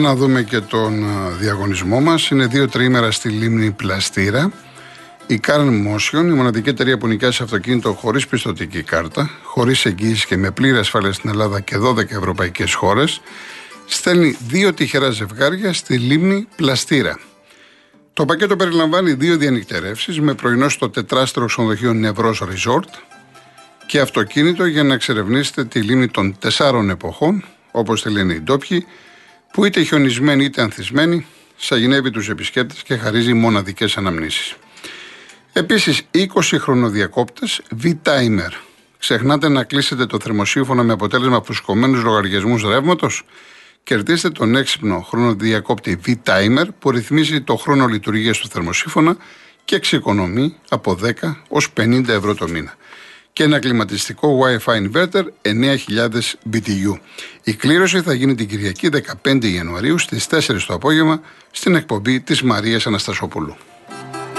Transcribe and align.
Για 0.00 0.08
να 0.08 0.14
δούμε 0.14 0.42
και 0.42 0.60
τον 0.60 1.04
διαγωνισμό 1.38 2.00
μας. 2.00 2.28
Είναι 2.30 2.46
δύο 2.46 2.68
τρίμερα 2.68 3.10
στη 3.10 3.28
λίμνη 3.28 3.70
Πλαστήρα. 3.70 4.52
Η 5.26 5.40
Car 5.46 5.60
Motion, 5.60 6.24
η 6.24 6.32
μοναδική 6.32 6.68
εταιρεία 6.68 6.98
που 6.98 7.06
νοικιάζει 7.06 7.42
αυτοκίνητο 7.42 7.92
χωρίς 7.92 8.26
πιστοτική 8.26 8.82
κάρτα, 8.82 9.30
χωρίς 9.42 9.84
εγγύηση 9.84 10.26
και 10.26 10.36
με 10.36 10.50
πλήρη 10.50 10.76
ασφάλεια 10.78 11.12
στην 11.12 11.30
Ελλάδα 11.30 11.60
και 11.60 11.76
12 11.78 12.10
ευρωπαϊκές 12.10 12.74
χώρες, 12.74 13.20
στέλνει 13.86 14.36
δύο 14.48 14.74
τυχερά 14.74 15.10
ζευγάρια 15.10 15.72
στη 15.72 15.98
λίμνη 15.98 16.46
Πλαστήρα. 16.56 17.18
Το 18.12 18.24
πακέτο 18.24 18.56
περιλαμβάνει 18.56 19.12
δύο 19.12 19.36
διανυκτερεύσεις 19.36 20.20
με 20.20 20.34
πρωινό 20.34 20.68
στο 20.68 20.90
τετράστερο 20.90 21.46
ξενοδοχείο 21.46 21.92
Νευρός 21.92 22.42
Resort 22.42 22.92
και 23.86 24.00
αυτοκίνητο 24.00 24.64
για 24.64 24.82
να 24.82 24.94
εξερευνήσετε 24.94 25.64
τη 25.64 25.80
λίμνη 25.80 26.08
των 26.08 26.36
τεσσάρων 26.38 26.90
εποχών, 26.90 27.44
όπως 27.70 28.02
τη 28.02 28.10
λένε 28.10 28.32
οι 28.32 28.40
ντόπιοι, 28.40 28.86
που 29.52 29.64
είτε 29.64 29.82
χιονισμένη 29.82 30.44
είτε 30.44 30.62
ανθισμένη, 30.62 31.26
σαγηνεύει 31.56 32.10
τους 32.10 32.28
επισκέπτες 32.28 32.82
και 32.82 32.96
χαρίζει 32.96 33.32
μοναδικές 33.32 33.96
αναμνήσεις. 33.96 34.56
Επίσης, 35.52 36.02
20 36.10 36.58
χρονοδιακόπτες 36.58 37.60
V-Timer. 37.82 38.52
Ξεχνάτε 38.98 39.48
να 39.48 39.64
κλείσετε 39.64 40.06
το 40.06 40.18
θερμοσύμφωνο 40.20 40.84
με 40.84 40.92
αποτέλεσμα 40.92 41.42
φουσκωμένου 41.42 42.02
λογαριασμούς 42.02 42.62
ρεύματος. 42.62 43.24
Κερδίστε 43.82 44.30
τον 44.30 44.56
έξυπνο 44.56 45.00
χρονοδιακόπτη 45.00 46.00
V-Timer 46.06 46.64
που 46.78 46.90
ρυθμίζει 46.90 47.40
το 47.40 47.56
χρόνο 47.56 47.86
λειτουργίας 47.86 48.38
του 48.38 48.48
θερμοσύφωνα 48.48 49.16
και 49.64 49.76
εξοικονομεί 49.76 50.56
από 50.68 50.98
10 51.02 51.36
ως 51.48 51.72
50 51.76 52.08
ευρώ 52.08 52.34
το 52.34 52.48
μήνα. 52.48 52.74
Και 53.32 53.42
ένα 53.42 53.58
κλιματιστικό 53.58 54.38
Wi-Fi 54.44 54.90
inverter 54.90 55.24
9000 55.42 56.08
BTU. 56.52 56.98
Η 57.44 57.54
κλήρωση 57.54 58.00
θα 58.00 58.12
γίνει 58.12 58.34
την 58.34 58.48
Κυριακή 58.48 58.88
15 59.22 59.44
Ιανουαρίου 59.44 59.98
στις 59.98 60.26
4 60.30 60.40
το 60.66 60.74
απόγευμα 60.74 61.20
στην 61.50 61.74
εκπομπή 61.74 62.20
της 62.20 62.42
Μαρίας 62.42 62.86
Αναστασοπούλου. 62.86 63.56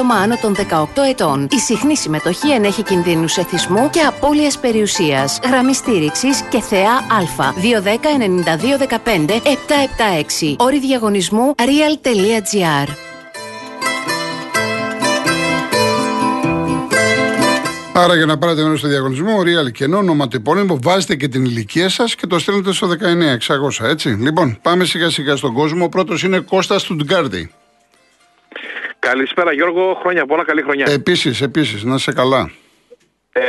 άτομα 0.00 0.14
άνω 0.14 0.36
των 0.36 0.54
18 0.54 1.02
ετών. 1.08 1.48
Η 1.50 1.58
συχνή 1.58 1.96
συμμετοχή 1.96 2.50
ενέχει 2.50 2.82
κινδύνους 2.82 3.36
εθισμού 3.36 3.90
και 3.90 4.00
απώλειας 4.00 4.58
περιουσίας. 4.58 5.38
Γραμμή 5.44 5.74
στήριξης 5.74 6.40
και 6.40 6.60
θεά 6.60 6.92
Α. 6.92 7.52
210-9215-776. 10.46 10.54
Όρη 10.58 10.80
διαγωνισμού 10.80 11.54
real.gr. 11.58 12.88
Άρα 17.92 18.16
για 18.16 18.26
να 18.26 18.38
πάρετε 18.38 18.62
μέρος 18.62 18.78
στο 18.78 18.88
διαγωνισμό, 18.88 19.40
real 19.40 19.72
κενό, 19.72 19.98
ονοματεπώνυμο, 19.98 20.78
βάζετε 20.82 21.16
και 21.16 21.28
την 21.28 21.44
ηλικία 21.44 21.88
σας 21.88 22.14
και 22.14 22.26
το 22.26 22.38
στέλνετε 22.38 22.72
στο 22.72 22.88
19600, 22.88 23.86
έτσι. 23.86 24.08
Λοιπόν, 24.08 24.58
πάμε 24.62 24.84
σιγά 24.84 25.10
σιγά 25.10 25.36
στον 25.36 25.52
κόσμο. 25.52 25.84
Ο 25.84 25.88
πρώτος 25.88 26.22
είναι 26.22 26.38
Κώστας 26.38 26.82
Στουτγκάρδη. 26.82 27.50
Καλησπέρα 29.00 29.52
Γιώργο, 29.52 29.98
χρόνια 30.00 30.26
πολλά, 30.26 30.44
καλή 30.44 30.62
χρονιά. 30.62 30.86
Επίσης, 30.88 31.40
επίσης, 31.40 31.84
να 31.84 31.94
είσαι 31.94 32.12
καλά. 32.12 32.50
Ε, 33.32 33.42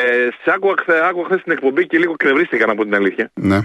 σε 0.44 0.52
άκουγα, 0.56 1.06
άκουγα 1.08 1.26
χθες 1.26 1.42
την 1.44 1.52
εκπομπή 1.52 1.88
και 1.88 1.98
λίγο 1.98 2.14
κρευρίστηκα 2.16 2.66
να 2.66 2.76
πω 2.76 2.84
την 2.84 2.96
αλήθεια. 2.96 3.32
Ναι. 3.34 3.60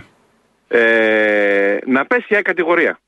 Ε, 0.69 1.78
να 1.86 2.06
πέσει 2.06 2.34
η 2.38 2.42
κατηγορία 2.42 2.98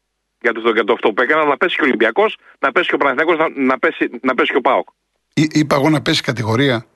για, 0.41 0.53
το, 0.53 0.71
για 0.71 0.85
το 0.85 0.93
αυτό 0.93 1.13
που 1.13 1.23
έκανα, 1.23 1.45
να 1.45 1.57
πέσει 1.57 1.77
και 1.77 1.83
ο 1.83 1.85
Ολυμπιακός, 1.85 2.37
να 2.59 2.73
πέσει 2.73 2.89
και 2.89 2.95
ο 2.95 2.99
Παναθηναϊκός, 2.99 3.39
να, 3.39 3.65
να, 3.65 3.79
πέσει, 3.79 4.11
να 4.23 4.35
πέσει 4.35 4.51
και 4.51 4.57
ο 4.57 4.61
Πάοκ. 4.61 4.89
είπα 5.35 5.75
εγώ 5.75 5.91
να 5.91 6.03
πέσει 6.03 6.23
κατηγορία. 6.23 6.87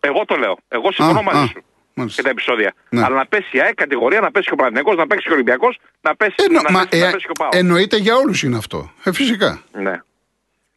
Εγώ 0.00 0.24
το 0.24 0.36
λέω. 0.36 0.56
Εγώ 0.68 0.92
συμφωνώ 0.92 1.22
μαζί 1.22 1.46
σου. 1.46 1.62
Μάλιστα. 1.94 2.22
Και 2.22 2.26
τα 2.26 2.32
επεισόδια. 2.32 2.74
Ναι. 2.88 3.04
Αλλά 3.04 3.16
να 3.16 3.26
πέσει 3.26 3.56
η 3.56 3.60
ΑΕΚ 3.60 3.74
κατηγορία, 3.74 4.20
να 4.20 4.30
πέσει 4.30 4.46
και 4.46 4.52
ο 4.52 4.56
Παναθηναϊκός, 4.56 4.96
να 4.96 5.06
πέσει 5.06 5.22
και 5.22 5.30
ο 5.30 5.34
Ολυμπιακός, 5.34 5.78
να 6.00 6.16
πέσει, 6.16 6.34
ε, 6.36 6.52
να, 6.52 6.70
μα, 6.70 6.86
πέσει, 6.88 7.02
ε, 7.02 7.06
να 7.06 7.10
πέσει 7.10 7.24
και 7.24 7.30
ο 7.30 7.38
Πάοκ. 7.38 7.54
Εννοείται 7.54 7.96
για 7.96 8.16
όλους 8.16 8.42
είναι 8.42 8.56
αυτό. 8.56 8.92
Ε, 9.04 9.12
φυσικά. 9.12 9.62
Ναι. 9.72 10.00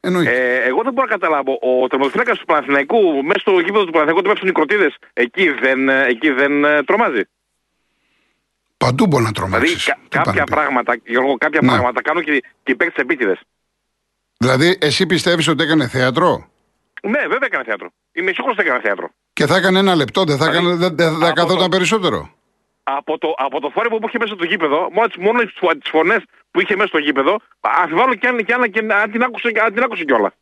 Ε, 0.06 0.64
εγώ 0.70 0.84
δεν 0.84 0.94
μπορώ 0.94 1.08
να 1.08 1.14
καταλάβω. 1.18 1.60
Ο 1.62 1.88
τερματοφύλακα 1.88 2.34
του 2.34 2.46
Παναθηναϊκού 2.46 3.24
μέσα 3.24 3.40
στο 3.40 3.52
γήπεδο 3.52 3.86
του 3.86 3.92
Παναθηναϊκού 3.92 4.22
του 4.22 4.30
πέφτουν 4.30 4.50
οι 4.50 4.52
κροτίδες. 4.52 4.96
Εκεί 5.14 5.50
δεν, 5.50 5.90
ε, 5.90 6.06
εκεί 6.08 6.30
δεν 6.30 6.64
ε, 6.64 6.84
τρομάζει. 6.84 7.22
Παντού 8.78 9.08
μπορεί 9.08 9.24
να 9.24 9.32
τρομάζει. 9.32 9.66
Δηλαδή 9.66 9.84
κα, 10.10 10.22
κάποια 10.22 10.44
πράγματα, 10.44 10.98
Γιώργο, 11.06 11.38
κάποια 11.38 11.60
ναι. 11.64 11.68
πράγματα 11.68 12.02
κάνουν 12.02 12.24
και, 12.24 12.44
και 12.64 12.72
οι 12.72 12.76
παίκτες 12.76 13.04
επίτηδες. 13.04 13.40
Δηλαδή, 14.38 14.78
εσύ 14.82 15.06
πιστεύεις 15.06 15.48
ότι 15.48 15.64
έκανε 15.64 15.88
θέατρο; 15.88 16.50
Ναι, 17.02 17.20
βέβαια 17.20 17.48
έκανε 17.52 17.64
θέατρο. 17.64 17.90
Είμαι 18.12 18.32
σίγουρος 18.32 18.58
ότι 18.58 18.68
έκανε 18.68 18.82
θέατρο. 18.84 19.10
Και 19.34 19.46
θα 19.46 19.56
έκανε 19.56 19.80
ένα 19.80 19.96
λεπτό, 19.96 20.24
δεν 20.24 20.38
θα, 20.38 20.50
δηλαδή, 20.50 20.78
δεν, 20.78 20.96
δεν 20.96 21.18
θα 21.18 21.32
καθόταν 21.32 21.70
το... 21.70 21.70
περισσότερο; 21.70 22.30
Από 22.88 23.18
το, 23.18 23.34
από 23.38 23.60
το 23.60 23.72
θόρυβο 23.74 23.98
που 23.98 24.08
είχε 24.08 24.18
μέσα 24.20 24.34
στο 24.34 24.46
γήπεδο, 24.46 24.90
μόνο 25.20 25.40
τις 25.80 25.90
φωνές 25.90 26.22
που 26.52 26.62
είχε 26.62 26.76
μέσα 26.76 26.88
στο 26.88 26.98
γήπεδο, 26.98 27.40
αμφιβάλλω 27.60 28.16
και 28.16 28.28
αν, 28.28 28.46
και 28.46 28.54
αν, 28.54 28.72
και 28.72 28.80
αν 28.80 29.12
την 29.12 29.24
άκουσε, 29.24 29.52
αν 29.66 29.74
την 29.74 29.84
άκουσε 29.84 30.04
κιόλας. 30.04 30.34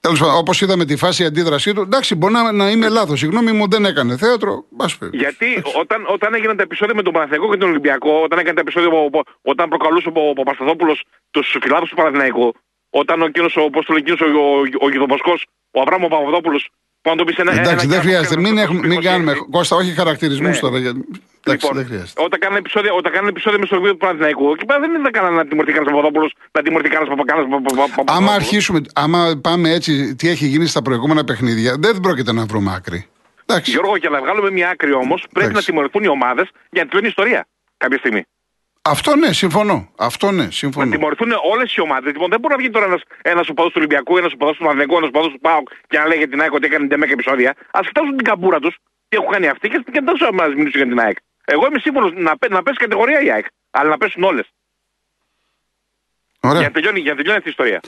Τέλος 0.00 0.20
πάντων, 0.20 0.36
όπως 0.36 0.60
είδαμε 0.60 0.84
τη 0.84 0.96
φάση 0.96 1.24
αντίδρασή 1.24 1.72
του, 1.74 1.80
εντάξει, 1.80 2.14
μπορεί 2.14 2.32
να, 2.32 2.52
να 2.52 2.70
είμαι 2.70 2.88
λάθος. 2.88 3.18
Συγγνώμη 3.18 3.52
μου, 3.52 3.68
δεν 3.68 3.84
έκανε 3.84 4.16
θέατρο. 4.16 4.64
Γιατί 5.12 5.62
όταν, 5.80 6.06
όταν 6.08 6.34
έγιναν 6.34 6.56
τα 6.56 6.62
επεισόδια 6.62 6.94
με 6.94 7.02
τον 7.02 7.12
Παναθηναϊκό 7.12 7.50
και 7.50 7.56
τον 7.56 7.68
Ολυμπιακό, 7.68 8.22
όταν 8.22 8.38
έκανε 8.38 8.54
τα 8.54 8.60
επεισόδια 8.60 8.90
όταν 9.42 9.68
προκαλούσε 9.68 10.08
ο, 10.14 10.28
ο 10.28 10.32
Παπασταθόπουλος 10.32 11.04
τους 11.30 11.56
φιλάδου 11.62 11.86
του 11.86 11.94
Παναθηναϊκού, 11.94 12.54
όταν 12.90 13.22
ο 13.22 13.28
κύριο, 13.28 13.64
όπως 13.64 13.86
το 13.86 13.92
λέει 13.92 14.02
ο, 14.10 14.40
ο, 14.40 14.60
ο, 14.80 15.14
ο, 15.24 15.34
ο 15.70 15.80
Αβράμος 15.80 16.08
Παπαδόπουλος 16.08 16.68
Πάνω 17.06 17.24
το 17.24 17.34
ένα, 17.36 17.52
Εντάξει, 17.52 17.86
δεν 17.86 18.00
χρειάζεται. 18.00 18.40
Μην, 18.40 18.58
έχουμε, 18.58 18.86
μην 18.86 19.00
κάνουμε. 19.00 19.32
Κώστα, 19.50 19.76
όχι 19.76 19.90
χαρακτηρισμού 19.90 20.48
ναι. 20.48 20.58
τώρα. 20.58 20.76
Εντάξει, 20.76 21.66
λοιπόν, 21.66 21.86
δεν 21.86 22.04
Όταν 22.16 22.38
κάνανε 22.38 22.58
επεισόδια, 22.58 22.92
όταν 22.92 23.12
κάνανε 23.12 23.28
επεισόδια 23.28 23.58
με 23.58 23.66
στο 23.66 23.74
βιβλίο 23.74 23.92
του 23.92 23.98
Παναθηναϊκού, 23.98 24.50
εκεί 24.50 24.64
πέρα 24.64 24.80
δεν 24.80 24.90
ήταν 24.90 25.12
κανένα 25.12 25.34
να 25.34 25.46
τιμωρηθεί 25.46 25.72
κανένας 25.72 25.94
Παπαδόπουλος, 25.94 26.32
να 26.52 26.62
τιμωρηθεί 26.62 26.88
κανένας 26.88 27.08
Παπαδόπουλος. 27.16 27.90
Άμα 28.06 28.32
αρχίσουμε, 28.32 28.80
άμα 28.94 29.40
πάμε 29.42 29.70
έτσι, 29.70 30.14
τι 30.14 30.28
έχει 30.28 30.46
γίνει 30.46 30.66
στα 30.66 30.82
προηγούμενα 30.82 31.24
παιχνίδια, 31.24 31.76
δεν 31.78 32.00
πρόκειται 32.00 32.32
να 32.32 32.44
βρούμε 32.44 32.74
άκρη. 32.76 33.06
Εντάξει. 33.46 33.70
Γιώργο, 33.70 33.96
για 33.96 34.10
να 34.10 34.20
βγάλουμε 34.20 34.50
μια 34.50 34.68
άκρη 34.68 34.92
όμως, 34.92 35.26
πρέπει 35.32 35.52
να 35.52 35.62
τιμωρηθούν 35.62 36.02
οι 36.04 36.08
ομάδες 36.08 36.48
για 36.70 36.82
να 36.82 36.88
τελειώνει 36.88 37.06
η 37.06 37.14
ιστορία 37.16 37.46
κάποια 37.76 37.98
στιγμή. 37.98 38.22
Αυτό 38.88 39.16
ναι, 39.16 39.32
συμφωνώ. 39.32 39.88
Αυτό 39.96 40.30
ναι, 40.30 40.50
συμφωνώ. 40.50 40.86
Να 40.86 40.92
τιμωρηθούν 40.92 41.32
όλες 41.52 41.74
οι 41.74 41.80
ομάδες. 41.80 42.12
Λοιπόν, 42.12 42.30
δεν 42.30 42.40
μπορεί 42.40 42.54
να 42.54 42.60
βγει 42.60 42.70
τώρα 42.70 42.86
ένας 42.86 43.02
ένας 43.22 43.48
οπαδός 43.48 43.72
του 43.72 43.78
Ολυμπιακού, 43.78 44.16
ένας 44.16 44.32
οπαδός 44.32 44.56
του 44.56 44.64
Μαδενικού, 44.64 44.96
ένας 44.96 45.08
οπαδός 45.08 45.32
του 45.32 45.40
Πάουκ 45.40 45.68
και 45.86 45.98
να 45.98 46.06
λέει 46.06 46.18
για 46.18 46.28
την 46.28 46.40
ΑΕΚ 46.40 46.52
ότι 46.52 46.66
έκανε 46.66 46.86
10 46.90 47.12
επεισόδια. 47.12 47.50
Α 47.50 47.80
κοιτάξουν 47.80 48.16
την 48.16 48.24
καμπούρα 48.24 48.58
τους, 48.58 48.76
τι 49.08 49.16
έχουν 49.16 49.30
κάνει 49.30 49.48
αυτοί 49.48 49.68
και 49.68 49.82
δεν 49.92 50.04
να 50.18 50.32
μας 50.32 50.48
μιλήσουν 50.48 50.80
για 50.80 50.86
την 50.86 51.00
ΑΕΚ. 51.00 51.16
Εγώ 51.44 51.66
είμαι 51.66 51.78
σύμφωνος 51.78 52.12
να, 52.14 52.32
να 52.50 52.62
πέσει 52.62 52.76
κατηγορία 52.76 53.20
η 53.20 53.30
ΑΕΚ, 53.30 53.46
αλλά 53.70 53.88
να 53.88 53.96
πέσουν 53.96 54.22
όλες. 54.22 54.46
Για 56.40 56.52
να 56.52 56.70
τελειώνει, 56.70 57.00
για 57.00 57.10
να 57.10 57.16
τελειώνει 57.16 57.36
αυτή 57.36 57.48
η 57.48 57.54
ιστορία. 57.56 57.80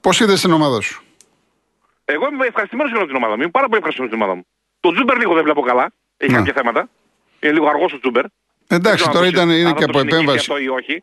Πώς 0.00 0.20
είδες 0.20 0.40
την 0.40 0.52
ομάδα 0.52 0.80
σου; 0.80 1.02
Εγώ 2.04 2.28
είμαι 2.32 2.46
ευχαριστημένος 2.46 2.92
για 2.92 3.06
την 3.06 3.16
ομάδα 3.16 3.34
μου. 3.36 3.42
Είμαι 3.42 3.50
πάρα 3.50 3.66
πολύ 3.66 3.78
ευχαριστημένος 3.78 4.14
την 4.14 4.22
ομάδα 4.22 4.34
μου. 4.38 4.46
Τον 4.80 4.92
Τζούμπερ 4.92 5.16
λίγο 5.16 5.34
δεν 5.34 5.42
βλέπω 5.42 5.60
καλά. 5.60 5.92
Έχει 6.16 6.32
κάποια 6.32 6.52
θέματα. 6.52 6.88
Είναι 7.40 7.52
λίγο 7.52 7.68
αργός 7.68 7.92
ο 7.92 7.98
Τζούμπερ. 7.98 8.24
Εντάξει, 8.68 9.10
τώρα 9.10 9.26
ήταν, 9.26 9.50
είναι 9.50 9.72
και 9.72 9.84
από 9.84 9.98
επέμβαση. 9.98 10.62
Ή 10.62 10.68
όχι. 10.68 11.02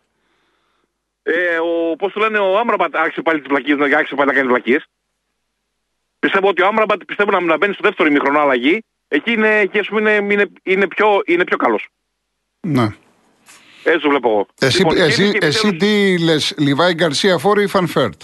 Ε, 1.24 1.58
ο, 1.58 1.96
πώς 1.96 2.12
του 2.12 2.20
λένε, 2.20 2.38
ο 2.38 2.58
Άμραμπατ 2.58 2.96
άρχισε 2.96 3.22
πάλι 3.22 3.40
τις 3.40 3.48
βλακίες, 3.50 3.78
άρχισε 3.96 4.16
πάλι 4.16 4.28
να 4.30 4.36
κάνει 4.36 4.48
βλακίες. 4.48 4.86
Πιστεύω 6.20 6.48
ότι 6.48 6.62
ο 6.62 6.68
Άμραμπατ 6.68 7.04
πιστεύω 7.04 7.32
να, 7.32 7.40
να 7.40 7.58
μπαίνει 7.58 7.74
στο 7.74 7.84
δεύτερο 7.88 8.10
ημίχρονο 8.10 8.40
αλλαγή. 8.40 8.84
Εκεί 9.08 9.32
είναι, 9.32 9.60
εκεί, 9.60 9.80
είναι, 9.92 10.12
είναι, 10.12 10.52
είναι, 10.64 10.88
πιο, 10.88 11.22
είναι 11.26 11.44
πιο 11.44 11.58
καλός. 11.58 11.90
Ναι. 12.60 12.88
Έτσι 13.84 14.00
το 14.00 14.10
βλέπω 14.10 14.30
εγώ. 14.30 14.48
Εσύ, 14.60 14.78
λοιπόν, 14.78 14.98
εσύ, 14.98 15.38
εσύ 15.42 15.76
τι 15.76 16.20
λες, 16.24 16.54
Λιβάι 16.58 16.94
Γκαρσία 16.94 17.38
φορ 17.38 17.62
ή 17.62 17.68
Φαν 17.68 17.89
Βέερτ; 17.89 18.22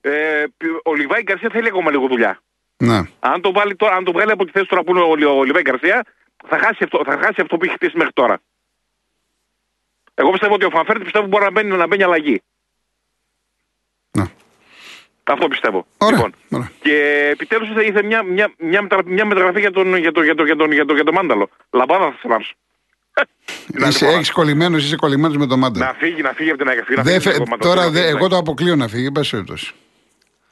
Ε, 0.00 0.44
ο 0.84 0.94
Λιβάι 0.94 1.22
Γκαρσία 1.22 1.48
θέλει 1.52 1.66
ακόμα 1.66 1.90
λίγο 1.90 2.06
δουλειά. 2.06 2.42
Ναι. 2.76 3.00
Αν 3.18 3.40
το, 3.40 3.52
βάλει 3.52 3.76
τώρα, 3.76 3.94
αν 3.94 4.04
το 4.04 4.12
βγάλει 4.12 4.30
από 4.30 4.44
τη 4.44 4.50
θέση 4.50 4.66
τώρα 4.66 4.82
που 4.82 4.90
είναι 4.90 5.24
ο, 5.26 5.38
ο 5.38 5.44
Λιβάι 5.44 5.62
Γκαρσία, 5.62 6.04
θα 6.46 6.58
χάσει, 6.58 6.84
αυτό, 6.84 7.02
θα 7.04 7.18
χάσει 7.22 7.40
αυτό 7.40 7.56
που 7.56 7.64
έχει 7.64 7.74
χτίσει 7.74 7.96
μέχρι 7.96 8.12
τώρα. 8.12 8.40
Εγώ 10.14 10.30
πιστεύω 10.30 10.54
ότι 10.54 10.64
ο 10.64 10.70
Φαν 10.70 10.84
Βέερτ 10.84 11.02
πιστεύω 11.02 11.26
μπορεί 11.26 11.44
να 11.44 11.50
μπαίνει, 11.50 11.76
να 11.76 11.86
μπαίνει 11.86 12.02
αλλαγή. 12.02 12.42
Ναι. 14.10 14.24
Αυτό 15.24 15.48
πιστεύω. 15.48 15.86
Ωραία, 15.98 16.16
λοιπόν, 16.16 16.34
ωραία. 16.50 16.70
Και 16.82 17.28
επιτέλους 17.32 17.68
ήρθε 17.68 18.02
μια, 18.02 18.22
μια, 18.22 18.52
μια, 18.58 18.86
μια 19.04 19.24
μεταγραφή 19.24 19.60
για 19.60 19.70
τον, 19.70 19.96
για 19.96 20.12
τον, 20.12 20.24
για 20.24 20.34
τον, 20.34 20.46
για 20.46 20.56
τον, 20.56 20.72
για 20.72 20.84
τον, 20.84 20.94
για 20.94 21.04
τον 21.04 21.14
Μάνταλο. 21.14 21.48
Λαμπάδα 21.70 22.04
θα 22.04 22.16
σ' 22.18 22.26
ανάψω. 22.26 22.54
Είσαι 23.88 24.06
έξι 24.06 24.32
κολλημένος, 24.32 24.84
είσαι 24.84 24.96
κολλημένος 24.96 25.36
με 25.36 25.46
τον 25.46 25.56
Μάνταλο. 25.56 25.84
Να 25.84 25.92
φύγει, 25.92 26.22
να 26.22 26.32
φύγει 26.32 26.50
από 26.50 26.58
την 26.58 26.68
ΑΕΚ. 26.68 27.02
Δεν 27.02 27.20
φε... 27.20 27.32
Τώρα 27.58 27.90
δε, 27.90 28.06
εγώ 28.06 28.28
το 28.28 28.36
αποκλείω 28.36 28.76
να 28.76 28.88
φύγει, 28.88 29.12
πε 29.12 29.20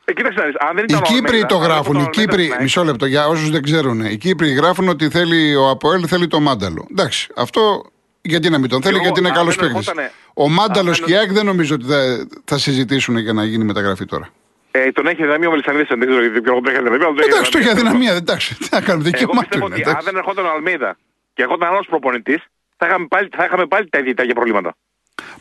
ε, 0.09 0.13
κοίταξε, 0.13 0.41
αν 0.41 0.77
δεν 0.77 0.85
οι 0.89 1.01
Κύπροι 1.03 1.47
το 1.47 1.57
γράφουν. 1.57 1.97
Οι 1.97 2.09
Κύπροι, 2.11 2.53
μισό 2.61 2.85
λεπτό 2.85 3.07
για 3.07 3.27
όσους 3.29 3.51
δεν 3.51 3.63
ξέρουν. 3.63 4.01
Οι 4.01 4.17
Κύπροι 4.17 4.53
γράφουν 4.53 4.89
ότι 4.89 5.09
θέλει 5.09 5.57
ο 5.57 5.69
Αποέλ 5.69 6.05
θέλει 6.09 6.27
το 6.27 6.41
μάνταλο. 6.41 6.87
Εντάξει, 6.91 7.29
αυτό 7.37 7.85
γιατί 8.21 8.51
να 8.51 8.59
μην 8.59 8.69
τον 8.69 8.83
θέλει, 8.83 8.99
γιατί 8.99 9.21
είναι 9.21 9.31
καλός 9.31 9.57
παίκτης. 9.57 9.91
Ο 10.35 10.49
Μάνταλος 10.49 11.01
και 11.01 11.13
η 11.13 11.17
ΑΕΚ 11.17 11.33
δεν 11.33 11.45
νομίζω 11.45 11.75
ότι 11.75 11.85
θα, 11.85 12.27
θα 12.45 12.59
συζητήσουν 12.59 13.17
για 13.17 13.33
να 13.33 13.45
γίνει 13.45 13.65
μεταγραφή 13.65 14.05
τώρα. 14.05 14.29
Ε, 14.71 14.93
τον 14.93 15.07
έχει 15.07 15.23
αδυναμία 15.23 15.49
ο 15.49 15.51
Μελισανίδη, 15.51 15.87
δεν 15.89 16.01
ξέρω 16.01 16.21
γιατί 16.21 16.41
τον 16.41 16.67
έχει 16.67 16.77
αδυναμία. 16.77 17.25
Εντάξει, 17.25 17.51
το 17.51 17.59
έχει 17.59 17.69
αδυναμία, 17.69 18.13
εντάξει. 18.13 18.55
Τι 18.55 18.69
να 18.71 18.81
κάνουμε, 18.81 19.05
δικαίωμά 19.05 19.43
του. 19.43 19.65
Αν 19.65 20.01
δεν 20.05 20.17
ερχόταν 20.17 20.45
ο 20.45 20.49
Αλμίδα 20.55 20.97
και 21.35 21.43
ερχόταν 21.43 21.69
άλλος 21.69 21.87
προπονητής, 21.87 22.45
θα 22.77 22.87
είχαμε 22.87 23.07
πάλι, 23.07 23.29
θα 23.37 23.45
είχαμε 23.45 23.67
πάλι 23.67 23.89
τα 23.89 23.99
ίδια 23.99 24.35
προβλήματα. 24.35 24.77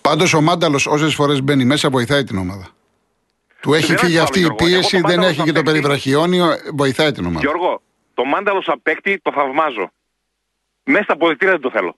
Πάντως 0.02 0.34
ο 0.34 0.42
Μάνταλος 0.42 0.88
όσε 0.88 1.10
φορές 1.10 1.42
μπαίνει 1.44 1.66
μέσα 1.66 1.90
βοηθάει 1.90 2.24
την 2.24 2.38
ομάδα. 2.38 2.68
Του 3.66 3.74
έχει 3.74 3.98
φύγει 3.98 4.20
αυτή 4.20 4.40
η 4.40 4.54
πίεση, 4.56 5.02
δεν 5.02 5.20
έχει 5.20 5.44
και 5.44 5.52
το 5.52 5.64
περιβραχιόνιο, 5.64 6.46
βοηθάει 6.74 7.12
την 7.12 7.26
ομάδα. 7.26 7.40
Γιώργο, 7.40 7.82
το 8.14 8.26
Μάνταλος 8.26 8.64
σαν 8.64 8.82
παίκτη 8.84 9.20
το 9.22 9.32
θαυμάζω. 9.32 9.92
Μέσα 10.84 11.04
στα 11.04 11.14
αποδητήρια 11.14 11.54
δεν 11.54 11.62
το 11.62 11.72
θέλω. 11.72 11.96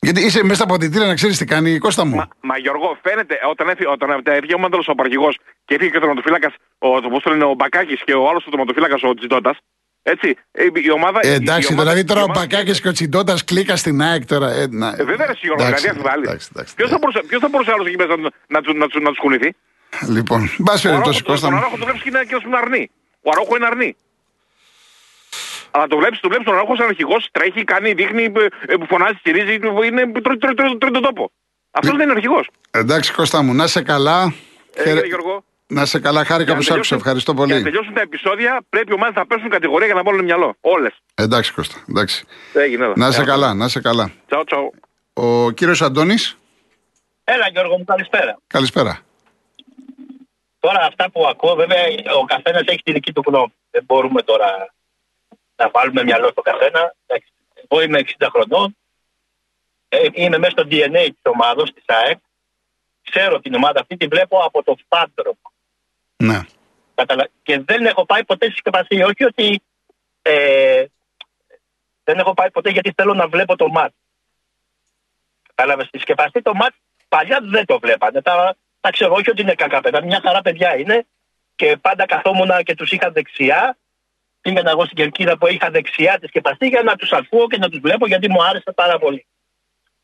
Γιατί 0.00 0.20
είσαι 0.24 0.42
μέσα 0.42 0.54
στα 0.54 0.64
αποδητήρια 0.64 1.06
να 1.06 1.14
ξέρεις 1.14 1.38
τι 1.38 1.44
κάνει, 1.44 1.78
Κώστα 1.78 2.04
μου. 2.04 2.16
Μα, 2.16 2.28
μα 2.40 2.58
Γιώργο, 2.58 2.98
φαίνεται 3.02 3.38
όταν 3.50 3.68
έφυγε, 3.68 3.88
όταν 3.88 4.22
έφυγε 4.24 4.54
ο 4.54 4.58
Μάνταλος 4.58 4.88
ο 4.88 4.92
απαρχηγός 4.92 5.38
και 5.64 5.74
έφυγε 5.74 5.90
και 5.90 5.96
ο 5.96 6.00
τερματοφύλακας, 6.00 6.54
ο, 6.78 7.00
το, 7.00 7.08
το 7.22 7.30
λένε, 7.30 7.44
ο 7.44 7.54
Μπακάκης 7.54 8.02
και 8.04 8.14
ο 8.14 8.28
άλλος 8.28 8.46
ο 8.46 8.50
τερματοφύλακας 8.50 9.02
ο 9.02 9.14
Τζιντότα. 9.14 9.56
Έτσι, 10.02 10.36
ε, 10.50 10.64
η 10.74 10.90
ομάδα. 10.90 11.20
Ε, 11.22 11.32
εντάξει, 11.32 11.72
η 11.72 11.74
ομάδα, 11.74 11.90
δηλαδή 11.90 12.08
τώρα 12.08 12.22
ο 12.22 12.30
Μπακάκης 12.34 12.80
και 12.80 12.88
ο 12.88 12.92
Τσιντότα 12.92 13.36
κλίκα 13.44 13.76
στην 13.76 14.02
ΑΕΚ 14.02 14.26
τώρα. 14.26 14.50
Ε, 14.50 14.66
να... 14.70 14.88
ε, 14.88 15.04
βέβαια, 15.04 15.36
Γιώργο, 15.40 15.64
δηλαδή 15.64 15.88
αφιβάλλει. 15.88 16.26
Ποιος 16.76 16.90
θα 16.90 16.98
μπορούσε, 16.98 17.22
ποιος 17.28 17.40
θα 17.40 17.48
μπορούσε 17.48 17.70
άλλος 17.72 17.86
εκεί 17.86 17.96
μέσα 17.96 18.16
να, 18.16 18.30
να, 18.48 18.60
να, 18.60 18.72
να, 18.72 19.00
να 19.00 19.10
του 19.10 19.20
κουνηθεί. 19.20 19.54
Λοιπόν, 20.08 20.50
μπα 20.58 20.80
περιπτώσει, 20.80 21.22
Κώστα. 21.22 21.48
Ο 21.48 21.56
Αρόχο 21.56 21.76
το 21.76 21.84
βλέπεις 21.84 22.02
και 22.02 22.08
είναι 22.08 22.24
και 22.24 22.36
αρνή. 22.62 22.90
Ο 23.22 23.30
Αρόχο 23.30 23.56
είναι 23.56 23.66
αρνή. 23.66 23.96
Αλλά 25.70 25.86
το 25.86 25.96
βλέπει 25.96 26.18
το 26.20 26.28
βλέπεις 26.28 26.46
τον 26.46 26.54
Αρόχο 26.54 26.76
σαν 26.76 26.86
αρχηγός, 26.86 27.28
τρέχει, 27.32 27.64
κάνει, 27.64 27.92
δείχνει, 27.92 28.22
ε, 28.22 28.72
ε, 28.72 28.74
φωνάζει, 28.88 29.16
στηρίζει, 29.18 29.54
είναι 29.54 30.12
τρώει 30.22 30.78
τον 30.78 31.02
τόπο. 31.02 31.30
Αυτός 31.70 31.96
δεν 31.96 32.02
είναι 32.02 32.12
αρχηγός. 32.12 32.48
Εντάξει, 32.70 33.12
Κώστα 33.12 33.42
μου, 33.42 33.54
να 33.54 33.66
σε 33.66 33.82
καλά. 33.82 34.34
Ε, 34.74 35.00
Γιώργο. 35.06 35.44
Να 35.66 35.84
σε 35.84 35.98
καλά, 36.00 36.24
χάρηκα 36.24 36.54
που 36.54 36.62
σ' 36.62 36.70
άκουσα. 36.70 36.94
Ευχαριστώ 36.94 37.34
πολύ. 37.34 37.50
Για 37.50 37.58
να 37.58 37.64
τελειώσουν 37.64 37.94
τα 37.94 38.00
επεισόδια, 38.00 38.60
πρέπει 38.68 38.90
οι 38.90 38.94
ομάδες 38.94 39.14
να 39.14 39.26
πέσουν 39.26 39.48
κατηγορία 39.50 39.86
για 39.86 39.94
να 39.94 40.02
βάλουν 40.02 40.24
μυαλό. 40.24 40.56
Όλες. 40.60 40.92
Εντάξει, 41.14 41.52
Κώστα. 41.52 41.84
Εντάξει. 41.88 42.24
Έγινε, 42.52 42.92
να 42.96 43.10
σε 43.10 43.24
καλά, 43.24 43.54
να 43.54 43.68
σε 43.68 43.80
καλά. 43.80 44.10
Τσαου, 44.26 44.44
τσαου. 44.44 44.74
Ο 45.12 45.50
κύριος 45.50 45.82
Αντώνης; 45.82 46.38
Έλα, 47.24 47.48
Γιώργο 47.52 47.78
μου, 47.78 47.84
καλησπέρα. 47.84 48.38
Καλησπέρα. 48.46 48.98
Τώρα 50.60 50.84
αυτά 50.84 51.10
που 51.10 51.26
ακούω, 51.26 51.54
βέβαια, 51.54 51.82
ο 52.20 52.24
καθένας 52.24 52.62
έχει 52.66 52.82
τη 52.82 52.92
δική 52.92 53.12
του 53.12 53.22
γνώμη. 53.26 53.54
Δεν 53.70 53.84
μπορούμε 53.84 54.22
τώρα 54.22 54.74
να 55.56 55.70
βάλουμε 55.70 56.02
μυαλό 56.02 56.28
στο 56.28 56.42
καθένα. 56.42 56.94
Εγώ 57.68 57.82
είμαι 57.82 58.00
60 58.18 58.28
χρονών. 58.30 58.76
Ε, 59.88 60.06
είμαι 60.12 60.38
μέσα 60.38 60.50
στο 60.50 60.62
DNA 60.70 61.08
της 61.10 61.22
ομάδα, 61.22 61.62
της 61.62 61.84
ΑΕΚ. 61.86 62.18
Ξέρω 63.10 63.40
την 63.40 63.54
ομάδα 63.54 63.80
αυτή, 63.80 63.96
τη 63.96 64.06
βλέπω 64.06 64.38
από 64.38 64.62
το 64.62 64.76
φάντρο. 64.88 65.34
Ναι. 66.16 66.40
Και 67.42 67.60
δεν 67.60 67.86
έχω 67.86 68.06
πάει 68.06 68.24
ποτέ 68.24 68.44
στη 68.44 68.54
συσκευασία. 68.54 69.06
Όχι 69.06 69.24
ότι 69.24 69.62
ε, 70.22 70.84
δεν 72.04 72.18
έχω 72.18 72.34
πάει 72.34 72.50
ποτέ 72.50 72.70
γιατί 72.70 72.92
θέλω 72.96 73.14
να 73.14 73.28
βλέπω 73.28 73.56
το 73.56 73.68
μάτς. 73.68 73.94
Κατάλαβες 75.54 75.86
στη 75.86 75.96
συσκευαστή 75.98 76.42
το 76.42 76.54
μάτς 76.54 76.76
παλιά 77.08 77.38
δεν 77.42 77.66
το 77.66 77.78
βλέπανε. 77.78 78.22
Τα, 78.22 78.56
τα 78.80 78.90
ξέρω, 78.90 79.14
όχι 79.14 79.30
ότι 79.30 79.42
είναι 79.42 79.54
κακά 79.54 79.80
παιδιά. 79.80 80.04
Μια 80.04 80.20
χαρά 80.24 80.42
παιδιά 80.42 80.78
είναι 80.78 81.06
και 81.56 81.76
πάντα 81.80 82.06
καθόμουν 82.06 82.50
και 82.62 82.74
τους 82.74 82.92
είχα 82.92 83.10
δεξιά. 83.10 83.78
Πήγαινα 84.40 84.70
εγώ 84.70 84.84
στην 84.84 84.96
κερκίδα 84.96 85.38
που 85.38 85.46
είχα 85.46 85.70
δεξιά 85.70 86.18
τη 86.18 86.26
σκεπαστή 86.26 86.66
για 86.66 86.82
να 86.82 86.96
τους 86.96 87.12
ακούω 87.12 87.46
και 87.46 87.58
να 87.58 87.68
τους 87.68 87.80
βλέπω 87.80 88.06
γιατί 88.06 88.30
μου 88.30 88.44
άρεσε 88.44 88.72
πάρα 88.72 88.98
πολύ. 88.98 89.26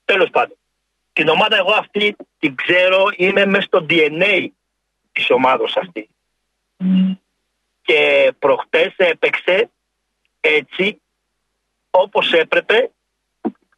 Τέλος 0.05 0.31
πάντων. 0.31 0.57
Την 1.13 1.29
ομάδα 1.29 1.57
εγώ 1.57 1.73
αυτή 1.73 2.17
την 2.39 2.55
ξέρω, 2.55 3.09
είμαι 3.17 3.47
μέσα 3.47 3.67
στο 3.67 3.87
DNA 3.89 4.47
της 5.13 5.31
ομάδα 5.31 5.65
αυτή. 5.77 6.09
Και 7.83 8.33
προχτές 8.39 8.95
έπαιξε 8.97 9.71
έτσι 10.41 11.01
όπως 11.91 12.33
έπρεπε 12.33 12.91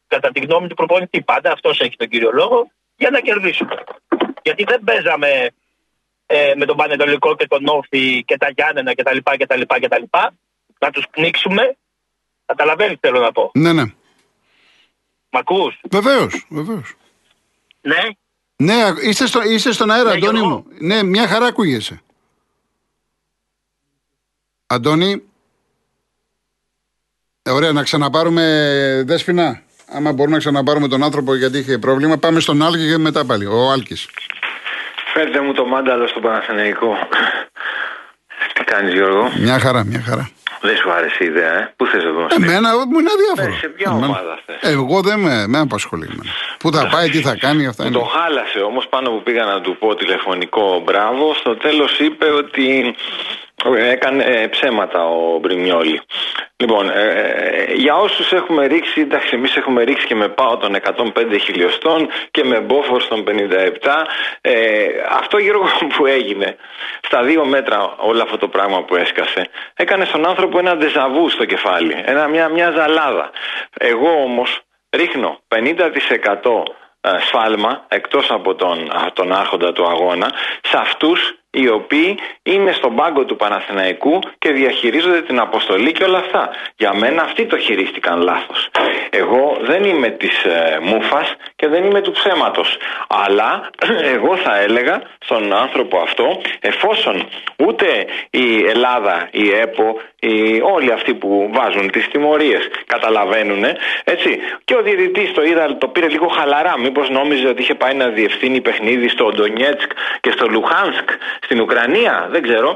κατά 0.07 0.31
τη 0.31 0.39
γνώμη 0.39 0.67
του 0.67 0.75
προπονητή. 0.75 1.21
Πάντα 1.21 1.51
αυτός 1.51 1.79
έχει 1.79 1.95
τον 1.95 2.07
κύριο 2.07 2.31
λόγο 2.31 2.71
για 2.95 3.09
να 3.09 3.19
κερδίσουμε. 3.19 3.83
Γιατί 4.47 4.63
δεν 4.63 4.81
παίζαμε 4.83 5.49
ε, 6.25 6.53
με 6.57 6.65
τον 6.65 6.75
Πανετολικό 6.75 7.35
και 7.35 7.47
τον 7.47 7.67
Όφη 7.67 8.23
και 8.23 8.37
τα 8.37 8.49
Γιάννενα 8.55 8.95
κτλ. 8.95 9.17
κτλ, 9.37 9.61
κτλ 9.81 10.03
να 10.79 10.89
τους 10.89 11.05
πνίξουμε. 11.11 11.77
Καταλαβαίνεις 12.45 12.97
θέλω 13.01 13.19
να 13.19 13.31
πω. 13.31 13.51
Ναι, 13.53 13.73
ναι. 13.73 13.83
Μ' 15.29 15.37
ακούς; 15.37 15.79
Βεβαίως, 15.91 16.45
βεβαίως. 16.49 16.95
Ναι. 17.81 18.01
Ναι, 18.55 18.73
είστε, 19.01 19.25
στο, 19.25 19.41
είστε 19.41 19.71
στον 19.71 19.91
αέρα, 19.91 20.09
ναι, 20.09 20.15
Αντώνη 20.15 20.41
μου. 20.41 20.65
Ναι, 20.79 21.03
μια 21.03 21.27
χαρά 21.27 21.45
ακούγεσαι. 21.45 22.01
Αντώνη. 24.67 25.23
Ε, 27.41 27.51
ωραία, 27.51 27.71
να 27.71 27.83
ξαναπάρουμε 27.83 28.43
δέσποινα. 29.05 29.61
Άμα 29.87 30.11
μπορούμε 30.11 30.35
να 30.35 30.41
ξαναπάρουμε 30.41 30.87
τον 30.87 31.03
άνθρωπο 31.03 31.35
γιατί 31.35 31.57
είχε 31.57 31.77
πρόβλημα, 31.77 32.17
πάμε 32.17 32.39
στον 32.39 32.61
Άλκη 32.61 32.89
και 32.89 32.97
μετά 32.97 33.25
πάλι. 33.25 33.45
Ο 33.45 33.71
Άλκης. 33.71 34.07
Φέρτε 35.17 35.41
μου 35.41 35.53
το 35.53 35.65
μάνταλο 35.65 36.07
στο 36.07 36.19
Παναθηναϊκό. 36.19 36.97
Τι 38.53 38.63
κάνεις 38.63 38.93
Γιώργο; 38.93 39.31
Μια 39.37 39.59
χαρά, 39.59 39.83
μια 39.85 40.01
χαρά. 40.07 40.29
Δεν 40.61 40.75
σου 40.75 40.91
άρεσε 40.91 41.23
η 41.23 41.25
ιδέα, 41.25 41.53
ε; 41.59 41.73
Πού 41.75 41.85
θες 41.85 42.03
εδώ. 42.03 42.27
Εμένα 42.29 42.69
μου 42.89 42.99
είναι 42.99 43.09
αδιάφορο. 43.15 43.55
Ε, 43.55 43.59
σε 43.59 43.67
ποια 43.67 43.91
ομάδα 43.91 44.39
θες; 44.45 44.71
Εγώ 44.71 45.01
δεν 45.01 45.19
με, 45.19 45.47
με 45.47 45.59
απασχολεί. 45.59 46.09
Πού 46.59 46.71
θα 46.71 46.87
πάει, 46.87 47.09
τι 47.09 47.21
θα 47.21 47.35
κάνει, 47.35 47.67
αυτά 47.67 47.85
είναι. 47.85 47.93
Το 47.93 48.03
χάλασε 48.03 48.59
όμως 48.59 48.87
πάνω 48.87 49.09
που 49.09 49.23
πήγα 49.23 49.45
να 49.45 49.61
του 49.61 49.77
πω 49.77 49.95
τηλεφωνικό 49.95 50.81
μπράβο. 50.85 51.33
Στο 51.33 51.55
τέλος 51.55 51.99
είπε 51.99 52.25
ότι 52.25 52.95
έκανε 53.65 54.23
ε, 54.23 54.47
ψέματα 54.47 55.07
ο 55.07 55.37
Μπριμιόλη. 55.37 56.01
Λοιπόν, 56.57 56.89
ε, 56.89 57.07
ε, 57.07 57.73
για 57.73 57.95
όσους 57.95 58.31
έχουμε 58.31 58.65
ρίξει, 58.65 59.01
εντάξει, 59.01 59.35
εμείς 59.35 59.55
έχουμε 59.55 59.83
ρίξει 59.83 60.07
και 60.07 60.15
με 60.15 60.27
πάω 60.27 60.57
των 60.57 60.75
105 60.75 61.37
χιλιοστών 61.41 62.09
και 62.31 62.43
με 62.43 62.59
μπόφορ 62.59 63.03
των 63.07 63.23
57. 63.23 64.05
Ε, 64.41 64.85
αυτό 65.09 65.37
γύρω 65.37 65.61
που 65.95 66.05
έγινε 66.05 66.55
στα 67.01 67.23
δύο 67.23 67.45
μέτρα 67.45 67.95
όλο 67.97 68.21
αυτό 68.21 68.37
το 68.37 68.47
πράγμα 68.47 68.83
που 68.83 68.95
έσκασε, 68.95 69.49
έκανε 69.75 70.05
στον 70.05 70.27
άνθρωπο 70.27 70.59
ένα 70.59 70.77
ντεζαβού 70.77 71.29
στο 71.29 71.45
κεφάλι. 71.45 72.01
Ένα, 72.05 72.27
μια, 72.27 72.49
μια 72.49 72.71
ζαλάδα. 72.71 73.31
Εγώ 73.77 74.21
όμως 74.23 74.61
ρίχνω 74.89 75.39
50% 75.55 76.63
σφάλμα 77.19 77.85
εκτός 77.87 78.31
από 78.31 78.55
τον, 78.55 78.91
τον 79.13 79.33
άρχοντα 79.33 79.73
του 79.73 79.87
αγώνα 79.87 80.31
σε 80.61 80.77
αυτούς 80.77 81.37
οι 81.49 81.69
οποίοι 81.69 82.17
είναι 82.43 82.71
στον 82.71 82.95
πάγκο 82.95 83.25
του 83.25 83.35
Παναθηναϊκού 83.35 84.19
και 84.37 84.51
διαχειρίζονται 84.51 85.21
την 85.21 85.39
αποστολή 85.39 85.91
και 85.91 86.03
όλα 86.03 86.17
αυτά. 86.17 86.49
Για 86.75 86.93
μένα 86.93 87.21
αυτοί 87.21 87.45
το 87.45 87.57
χειρίστηκαν 87.57 88.21
λάθος. 88.21 88.69
Εγώ 89.09 89.57
δεν 89.61 89.83
είμαι 89.83 90.09
της 90.09 90.43
ε, 90.43 90.79
μούφας 90.81 91.35
και 91.55 91.67
δεν 91.67 91.83
είμαι 91.83 92.01
του 92.01 92.11
ψέματος. 92.11 92.77
Αλλά 93.07 93.69
εγώ 94.15 94.35
θα 94.35 94.59
έλεγα 94.59 95.01
στον 95.19 95.53
άνθρωπο 95.53 95.97
αυτό 95.97 96.41
εφόσον 96.59 97.27
ούτε 97.65 98.05
η 98.29 98.65
Ελλάδα, 98.67 99.27
η 99.31 99.49
ΕΠΟ, 99.49 100.01
οι, 100.19 100.61
όλοι 100.61 100.91
αυτοί 100.91 101.13
που 101.13 101.49
βάζουν 101.53 101.91
τις 101.91 102.07
τιμωρίες 102.07 102.69
καταλαβαίνουν 102.85 103.63
έτσι 104.03 104.39
και 104.63 104.75
ο 104.75 104.81
διαιτητής 104.81 105.33
το 105.33 105.43
είδα 105.43 105.77
το 105.77 105.87
πήρε 105.87 106.07
λίγο 106.07 106.27
χαλαρά 106.27 106.79
μήπως 106.79 107.09
νόμιζε 107.09 107.47
ότι 107.47 107.61
είχε 107.61 107.75
πάει 107.75 107.93
να 107.93 108.07
διευθύνει 108.07 108.61
παιχνίδι 108.61 109.07
στο 109.07 109.31
Ντονιέτσκ 109.35 109.91
και 110.19 110.31
στο 110.31 110.47
Λουχάνσκ 110.47 111.09
στην 111.41 111.61
Ουκρανία, 111.61 112.27
δεν 112.31 112.41
ξέρω, 112.41 112.75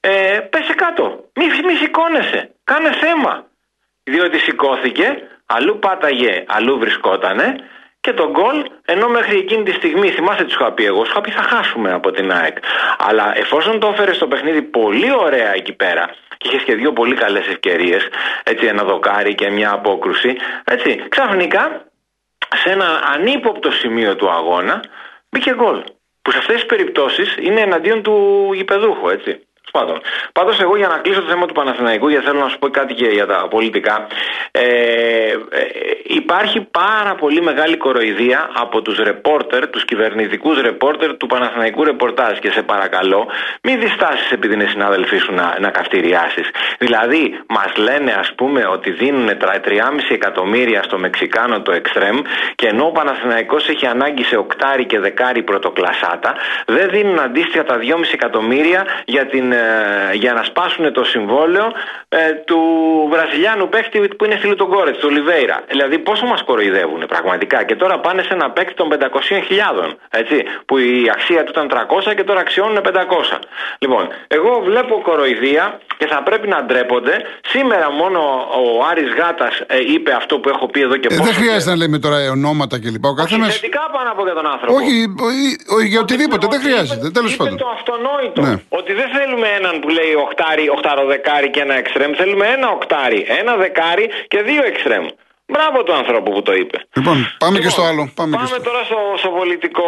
ε, 0.00 0.38
πέσε 0.50 0.74
κάτω. 0.74 1.30
Μη, 1.34 1.44
μη 1.44 1.74
σηκώνεσαι. 1.74 2.50
Κάνε 2.64 2.92
θέμα. 2.92 3.46
Διότι 4.02 4.38
σηκώθηκε, 4.38 5.22
αλλού 5.46 5.78
πάταγε, 5.78 6.44
αλλού 6.46 6.78
βρισκότανε 6.78 7.56
και 8.00 8.12
τον 8.12 8.30
γκολ, 8.30 8.70
ενώ 8.84 9.08
μέχρι 9.08 9.38
εκείνη 9.38 9.62
τη 9.62 9.72
στιγμή, 9.72 10.10
θυμάστε 10.10 10.44
του 10.44 10.50
είχα 10.50 10.72
πει 10.72 10.84
εγώ, 10.84 11.04
σου 11.04 11.10
είχα 11.10 11.20
πει 11.20 11.30
θα 11.30 11.42
χάσουμε 11.42 11.92
από 11.92 12.10
την 12.10 12.32
ΑΕΚ. 12.32 12.56
Αλλά 12.98 13.38
εφόσον 13.38 13.80
το 13.80 13.88
έφερε 13.88 14.12
στο 14.12 14.26
παιχνίδι 14.26 14.62
πολύ 14.62 15.12
ωραία 15.12 15.54
εκεί 15.54 15.72
πέρα 15.72 16.10
και 16.36 16.48
είχες 16.48 16.62
και 16.62 16.74
δύο 16.74 16.92
πολύ 16.92 17.14
καλές 17.14 17.46
ευκαιρίες, 17.46 18.08
έτσι 18.42 18.66
ένα 18.66 18.84
δοκάρι 18.84 19.34
και 19.34 19.50
μια 19.50 19.72
απόκρουση, 19.72 20.36
έτσι, 20.64 21.04
ξαφνικά 21.08 21.84
σε 22.54 22.70
ένα 22.70 23.00
ανύποπτο 23.14 23.70
σημείο 23.70 24.16
του 24.16 24.30
αγώνα 24.30 24.80
μπήκε 25.30 25.54
γκολ 25.54 25.82
που 26.28 26.34
σε 26.34 26.40
αυτές 26.40 26.54
τις 26.54 26.66
περιπτώσεις 26.66 27.36
είναι 27.40 27.60
εναντίον 27.60 28.02
του 28.02 28.50
γηπεδούχου, 28.54 29.08
έτσι. 29.08 29.47
Πάντων. 29.70 30.00
Πάντως, 30.32 30.60
εγώ 30.60 30.76
για 30.76 30.88
να 30.88 30.96
κλείσω 30.96 31.20
το 31.20 31.28
θέμα 31.28 31.46
του 31.46 31.54
Παναθηναϊκού, 31.54 32.08
γιατί 32.08 32.24
θέλω 32.24 32.38
να 32.38 32.48
σου 32.48 32.58
πω 32.58 32.68
κάτι 32.68 32.94
και 32.94 33.06
για 33.06 33.26
τα 33.26 33.46
πολιτικά. 33.50 34.06
Ε, 34.50 34.62
ε, 34.62 35.34
υπάρχει 36.02 36.60
πάρα 36.60 37.14
πολύ 37.14 37.42
μεγάλη 37.42 37.76
κοροϊδία 37.76 38.50
από 38.52 38.82
τους 38.82 38.98
ρεπόρτερ, 38.98 39.68
τους 39.68 39.84
κυβερνητικούς 39.84 40.60
ρεπόρτερ 40.60 41.16
του 41.16 41.26
Παναθηναϊκού 41.26 41.84
ρεπορτάζ. 41.84 42.38
Και 42.38 42.50
σε 42.50 42.62
παρακαλώ, 42.62 43.26
μην 43.62 43.80
διστάσεις 43.80 44.30
επειδή 44.30 44.54
είναι 44.54 44.66
συνάδελφοί 44.66 45.18
σου 45.18 45.32
να, 45.34 45.56
να 45.60 45.70
καυτηριάσεις. 45.70 46.50
Δηλαδή, 46.78 47.40
μας 47.48 47.76
λένε, 47.76 48.12
ας 48.12 48.32
πούμε, 48.34 48.66
ότι 48.66 48.90
δίνουν 48.90 49.28
3,5 49.28 50.14
εκατομμύρια 50.14 50.82
στο 50.82 50.98
Μεξικάνο 50.98 51.60
το 51.60 51.72
Εξτρέμ 51.72 52.18
και 52.54 52.66
ενώ 52.66 52.84
ο 52.86 52.90
Παναθηναϊκός 52.92 53.68
έχει 53.68 53.86
ανάγκη 53.86 54.24
σε 54.24 54.36
οκτάρι 54.36 54.84
και 54.84 54.98
δεκάρι 54.98 55.42
πρωτοκλασάτα, 55.42 56.34
δεν 56.66 56.88
δίνουν 56.90 57.18
αντίστοιχα 57.20 57.64
τα 57.64 57.78
2,5 57.78 57.84
εκατομμύρια 58.12 58.86
για 59.04 59.26
την 59.26 59.52
ε, 59.52 59.57
για 60.12 60.32
να 60.32 60.42
σπάσουν 60.42 60.92
το 60.92 61.04
συμβόλαιο 61.04 61.72
ε, 62.08 62.32
του 62.32 62.60
Βραζιλιάνου 63.10 63.68
παίκτη 63.68 63.98
που 63.98 64.24
είναι 64.24 64.36
φίλο 64.36 64.54
τον 64.54 64.68
Κόρετς, 64.68 64.98
του 64.98 65.08
Ολιβέηρα. 65.10 65.60
Δηλαδή 65.68 65.98
πόσο 65.98 66.26
μας 66.26 66.42
κοροϊδεύουν 66.42 67.06
πραγματικά; 67.08 67.64
Και 67.64 67.76
τώρα 67.76 67.98
πάνε 67.98 68.22
σε 68.22 68.34
ένα 68.34 68.50
παίκτη 68.50 68.74
των 68.74 68.88
500.000, 68.92 69.94
έτσι, 70.10 70.44
που 70.66 70.78
η 70.78 71.10
αξία 71.12 71.44
του 71.44 71.50
ήταν 71.54 71.68
300 72.10 72.14
και 72.16 72.24
τώρα 72.24 72.40
αξιώνουν 72.40 72.78
500. 72.84 73.38
Λοιπόν, 73.78 74.08
εγώ 74.28 74.62
βλέπω 74.64 75.00
κοροϊδία 75.00 75.80
και 75.98 76.06
θα 76.06 76.22
πρέπει 76.22 76.48
να 76.48 76.64
ντρέπονται. 76.64 77.14
Σήμερα 77.48 77.90
μόνο 77.90 78.20
ο 78.62 78.84
Άρης 78.90 79.10
Γάτας 79.18 79.54
ε, 79.66 79.78
είπε 79.94 80.12
αυτό 80.12 80.38
που 80.38 80.48
έχω 80.48 80.66
πει 80.66 80.80
εδώ 80.80 80.96
και 80.96 81.08
ε, 81.10 81.16
Δεν 81.16 81.34
χρειάζεται 81.34 81.70
να 81.70 81.76
λέμε 81.76 81.98
τώρα 81.98 82.30
ονόματα 82.30 82.80
κλπ. 82.80 83.04
Ο 83.04 83.14
καθένας... 83.14 83.54
θετικά 83.54 83.90
πάνω 83.92 84.10
από 84.10 84.22
για 84.24 84.34
τον 84.34 84.46
άνθρωπο. 84.46 84.74
Όχι, 84.74 85.86
για 85.88 86.00
οτιδήποτε, 86.00 86.46
δεν 86.50 86.60
χρειάζεται. 86.60 87.10
Τέλος 87.10 87.36
πάντων. 87.36 87.56
το 87.56 87.68
αυτονόητο. 87.76 88.40
Ναι. 88.42 88.54
Ότι 88.68 88.92
δεν 88.92 89.08
θέλουμε 89.16 89.47
έναν 89.56 89.80
που 89.80 89.88
λέει 89.88 90.14
οχτάρι, 90.14 90.68
οχταροδεκάρι 90.68 91.50
και 91.50 91.60
ένα 91.60 91.74
εξτρέμ. 91.74 92.12
Θέλουμε 92.12 92.46
ένα 92.46 92.68
οκτάρι, 92.70 93.26
ένα 93.28 93.56
δεκάρι 93.56 94.10
και 94.28 94.42
δύο 94.42 94.64
εξτρέμ. 94.64 95.06
Μπράβο 95.52 95.82
του 95.82 95.92
ανθρώπου 95.92 96.30
που 96.30 96.42
το 96.42 96.52
είπε. 96.52 96.78
Λοιπόν, 96.96 97.16
πάμε 97.38 97.58
και 97.58 97.68
στο 97.68 97.82
λοιπόν, 97.82 97.98
άλλο. 97.98 98.12
Πάμε, 98.14 98.36
πάμε 98.36 98.58
τώρα 98.58 98.82
στο, 98.84 98.98
στο, 99.16 99.28
πολιτικό. 99.28 99.84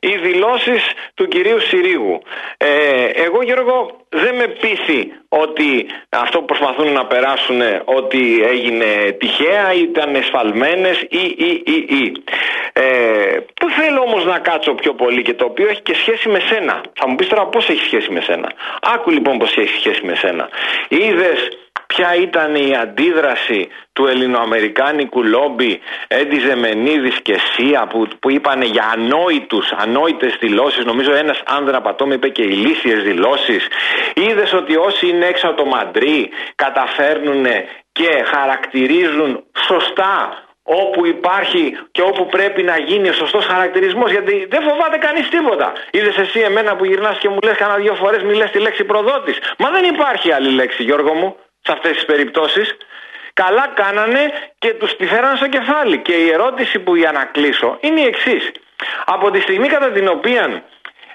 Οι 0.00 0.16
δηλώσεις 0.16 0.82
του 1.14 1.28
κυρίου 1.28 1.60
Συρίγου. 1.60 2.22
Ε, 2.56 3.04
εγώ, 3.04 3.42
Γιώργο, 3.42 3.76
δεν 4.08 4.34
με 4.34 4.46
πείθει 4.46 5.12
ότι 5.28 5.86
αυτό 6.08 6.38
που 6.38 6.44
προσπαθούν 6.44 6.92
να 6.92 7.06
περάσουν 7.06 7.60
ότι 7.84 8.42
έγινε 8.44 9.16
τυχαία, 9.18 9.72
ήταν 9.72 10.14
εσφαλμένες 10.14 11.00
ή, 11.00 11.24
ή, 11.36 11.62
ή, 11.66 11.96
ή. 12.02 12.12
Ε, 12.72 12.82
που 13.60 13.70
θέλω 13.70 14.00
όμως 14.00 14.24
να 14.24 14.38
κάτσω 14.38 14.74
πιο 14.74 14.94
πολύ 14.94 15.22
και 15.22 15.34
το 15.34 15.44
οποίο 15.44 15.68
έχει 15.68 15.82
και 15.82 15.94
σχέση 15.94 16.28
με 16.28 16.40
σένα. 16.40 16.80
Θα 16.94 17.08
μου 17.08 17.14
πεις 17.14 17.28
τώρα 17.28 17.46
πώς 17.46 17.68
έχει 17.68 17.84
σχέση 17.84 18.10
με 18.10 18.20
σένα. 18.20 18.52
Άκου 18.82 19.10
λοιπόν 19.10 19.38
πώς 19.38 19.56
έχει 19.56 19.78
σχέση 19.78 20.00
με 20.04 20.14
σένα. 20.14 20.48
Είδες 20.88 21.48
ποια 21.96 22.14
ήταν 22.14 22.54
η 22.54 22.76
αντίδραση 22.76 23.68
του 23.92 24.06
ελληνοαμερικάνικου 24.06 25.22
λόμπι 25.22 25.80
Έντι 26.08 26.38
Ζεμενίδης 26.38 27.20
και 27.22 27.38
Σία 27.52 27.86
που, 27.86 28.08
που 28.20 28.30
είπαν 28.30 28.62
για 28.62 28.92
ανόητους, 28.92 29.72
ανόητες 29.72 30.36
δηλώσεις 30.40 30.84
νομίζω 30.84 31.14
ένας 31.14 31.42
αν 31.46 31.64
δεν 31.64 31.74
απατώμε 31.74 32.14
είπε 32.14 32.28
και 32.28 32.42
ηλίθιες 32.42 33.02
δηλώσεις 33.02 33.66
είδες 34.14 34.52
ότι 34.52 34.76
όσοι 34.76 35.08
είναι 35.08 35.26
έξω 35.26 35.48
από 35.48 35.56
το 35.56 35.64
Μαντρί 35.64 36.30
καταφέρνουν 36.54 37.46
και 37.92 38.22
χαρακτηρίζουν 38.24 39.44
σωστά 39.66 40.46
όπου 40.62 41.06
υπάρχει 41.06 41.78
και 41.90 42.02
όπου 42.02 42.26
πρέπει 42.26 42.62
να 42.62 42.78
γίνει 42.78 43.08
ο 43.08 43.12
σωστός 43.12 43.46
χαρακτηρισμός, 43.46 44.10
γιατί 44.10 44.46
δεν 44.50 44.62
φοβάται 44.62 44.98
κανείς 44.98 45.28
τίποτα. 45.28 45.72
Είδες 45.90 46.16
εσύ 46.16 46.40
εμένα 46.40 46.76
που 46.76 46.84
γυρνάς 46.84 47.18
και 47.18 47.28
μου 47.28 47.38
λες 47.44 47.56
κανένα 47.56 47.78
δύο 47.78 47.94
φορές 47.94 48.22
μιλέ 48.22 48.44
τη 48.44 48.58
λέξη 48.58 48.84
προδότης. 48.84 49.38
Μα 49.58 49.70
δεν 49.70 49.84
υπάρχει 49.84 50.32
άλλη 50.32 50.50
λέξη, 50.50 50.82
Γιώργο 50.82 51.14
μου 51.14 51.36
σε 51.66 51.72
αυτές 51.72 51.92
τις 51.92 52.04
περιπτώσεις. 52.04 52.76
Καλά 53.32 53.72
κάνανε 53.74 54.32
και 54.58 54.74
τους 54.74 54.96
τη 54.96 55.06
φέραν 55.06 55.36
στο 55.36 55.48
κεφάλι. 55.48 55.98
Και 55.98 56.12
η 56.12 56.28
ερώτηση 56.30 56.78
που 56.78 56.96
για 56.96 57.12
να 57.12 57.24
κλείσω 57.24 57.78
είναι 57.80 58.00
η 58.00 58.04
εξής. 58.04 58.52
Από 59.04 59.30
τη 59.30 59.40
στιγμή 59.40 59.68
κατά 59.68 59.90
την 59.90 60.08
οποία 60.08 60.62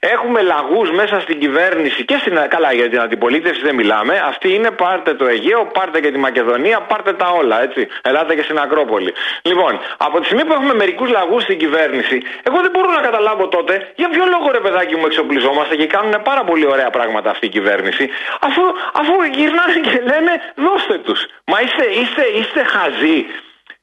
Έχουμε 0.09 0.41
λαγούς 0.41 0.91
μέσα 0.91 1.19
στην 1.19 1.39
κυβέρνηση 1.39 2.05
και 2.05 2.17
στην. 2.17 2.39
Καλά, 2.47 2.73
για 2.73 2.89
την 2.89 2.99
αντιπολίτευση 2.99 3.61
δεν 3.61 3.75
μιλάμε. 3.75 4.23
Αυτή 4.27 4.53
είναι 4.53 4.71
πάρτε 4.71 5.13
το 5.13 5.25
Αιγαίο, 5.25 5.65
πάρτε 5.65 5.99
και 5.99 6.11
τη 6.11 6.17
Μακεδονία, 6.17 6.79
πάρτε 6.81 7.13
τα 7.13 7.27
όλα, 7.29 7.61
έτσι. 7.61 7.87
Ελάτε 8.01 8.35
και 8.35 8.41
στην 8.43 8.57
Ακρόπολη. 8.59 9.13
Λοιπόν, 9.41 9.79
από 9.97 10.19
τη 10.19 10.25
στιγμή 10.25 10.45
που 10.45 10.53
έχουμε 10.53 10.73
μερικούς 10.73 11.09
λαγούς 11.09 11.43
στην 11.43 11.57
κυβέρνηση, 11.57 12.21
εγώ 12.43 12.57
δεν 12.61 12.71
μπορώ 12.73 12.89
να 12.91 13.01
καταλάβω 13.01 13.47
τότε 13.47 13.91
για 13.95 14.09
ποιο 14.09 14.25
λόγο 14.25 14.51
ρε 14.51 14.59
παιδάκι 14.59 14.95
μου 14.95 15.05
εξοπλιζόμαστε 15.05 15.75
και 15.75 15.87
κάνουν 15.87 16.21
πάρα 16.23 16.43
πολύ 16.43 16.65
ωραία 16.65 16.89
πράγματα 16.89 17.29
αυτή 17.29 17.45
η 17.45 17.49
κυβέρνηση, 17.49 18.09
αφού, 18.39 18.61
αφού 18.93 19.13
γυρνάνε 19.33 19.73
και 19.73 20.01
λένε 20.11 20.33
δώστε 20.55 20.97
τους. 20.97 21.25
Μα 21.45 21.61
είστε, 21.61 21.85
είστε, 21.99 22.23
είστε 22.39 22.63
χαζοί. 22.63 23.25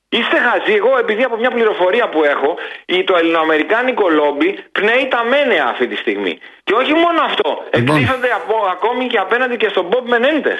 Είστε 0.08 0.36
χαζοί. 0.46 0.74
Εγώ, 0.74 0.98
επειδή 0.98 1.22
από 1.22 1.36
μια 1.36 1.50
πληροφορία 1.50 2.08
που 2.08 2.24
έχω, 2.24 2.56
το 3.04 3.16
ελληνοαμερικάνικο 3.16 4.08
λόμπι 4.08 4.58
πνέει 4.72 5.08
τα 5.10 5.24
μένεα 5.24 5.66
αυτή 5.66 5.86
τη 5.86 5.96
στιγμή. 5.96 6.38
Και 6.64 6.74
όχι 6.74 6.92
μόνο 6.92 7.20
αυτό. 7.22 7.48
Λοιπόν. 7.74 7.96
Εκτίθενται 7.96 8.28
ακόμη 8.72 9.06
και 9.06 9.18
απέναντι 9.18 9.56
και 9.56 9.68
στον 9.68 9.86
Μπομπ 9.86 10.08
Μενέντε. 10.08 10.54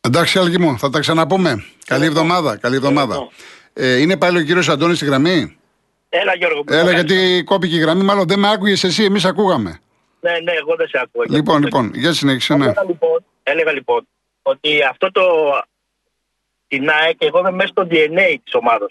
Εντάξει, 0.00 0.38
Αλγημό, 0.38 0.76
θα 0.76 0.90
τα 0.90 1.00
ξαναπούμε. 1.00 1.64
Καλή 1.86 2.04
εβδομάδα. 2.04 2.56
Καλή 2.56 2.76
εβδομάδα. 2.76 3.28
Ε, 3.72 4.00
είναι 4.00 4.16
πάλι 4.16 4.38
ο 4.38 4.42
κύριος 4.42 4.68
Αντώνης 4.68 4.96
στη 4.96 5.06
γραμμή; 5.06 5.58
Έλα, 6.08 6.34
Γιώργο. 6.34 6.64
Έλα, 6.68 6.92
γιατί 6.92 7.42
κόπηκε 7.44 7.76
η 7.76 7.78
γραμμή. 7.78 8.02
Μάλλον 8.02 8.26
δεν 8.26 8.38
με 8.38 8.50
άκουγες 8.50 8.84
εσύ, 8.84 9.04
εμείς 9.04 9.24
ακούγαμε. 9.24 9.80
Ναι, 10.20 10.30
ναι, 10.30 10.52
εγώ 10.52 10.74
δεν 10.76 10.88
σε 10.88 11.00
ακούω. 11.02 11.24
Λοιπόν, 11.28 11.62
λοιπόν, 11.62 11.90
για 11.94 12.12
συνέχισε, 12.12 12.54
ναι. 12.54 12.64
Έλεγα 12.64 12.84
λοιπόν, 12.84 13.24
έλεγα 13.42 13.72
λοιπόν 13.72 14.08
ότι 14.42 14.82
αυτό 14.90 15.12
το 15.12 15.22
την 16.70 16.90
ΑΕΚ, 16.90 17.22
εγώ 17.22 17.38
είμαι 17.38 17.50
μέσα 17.50 17.68
στο 17.68 17.86
DNA 17.90 18.36
της 18.44 18.54
ομάδα. 18.54 18.90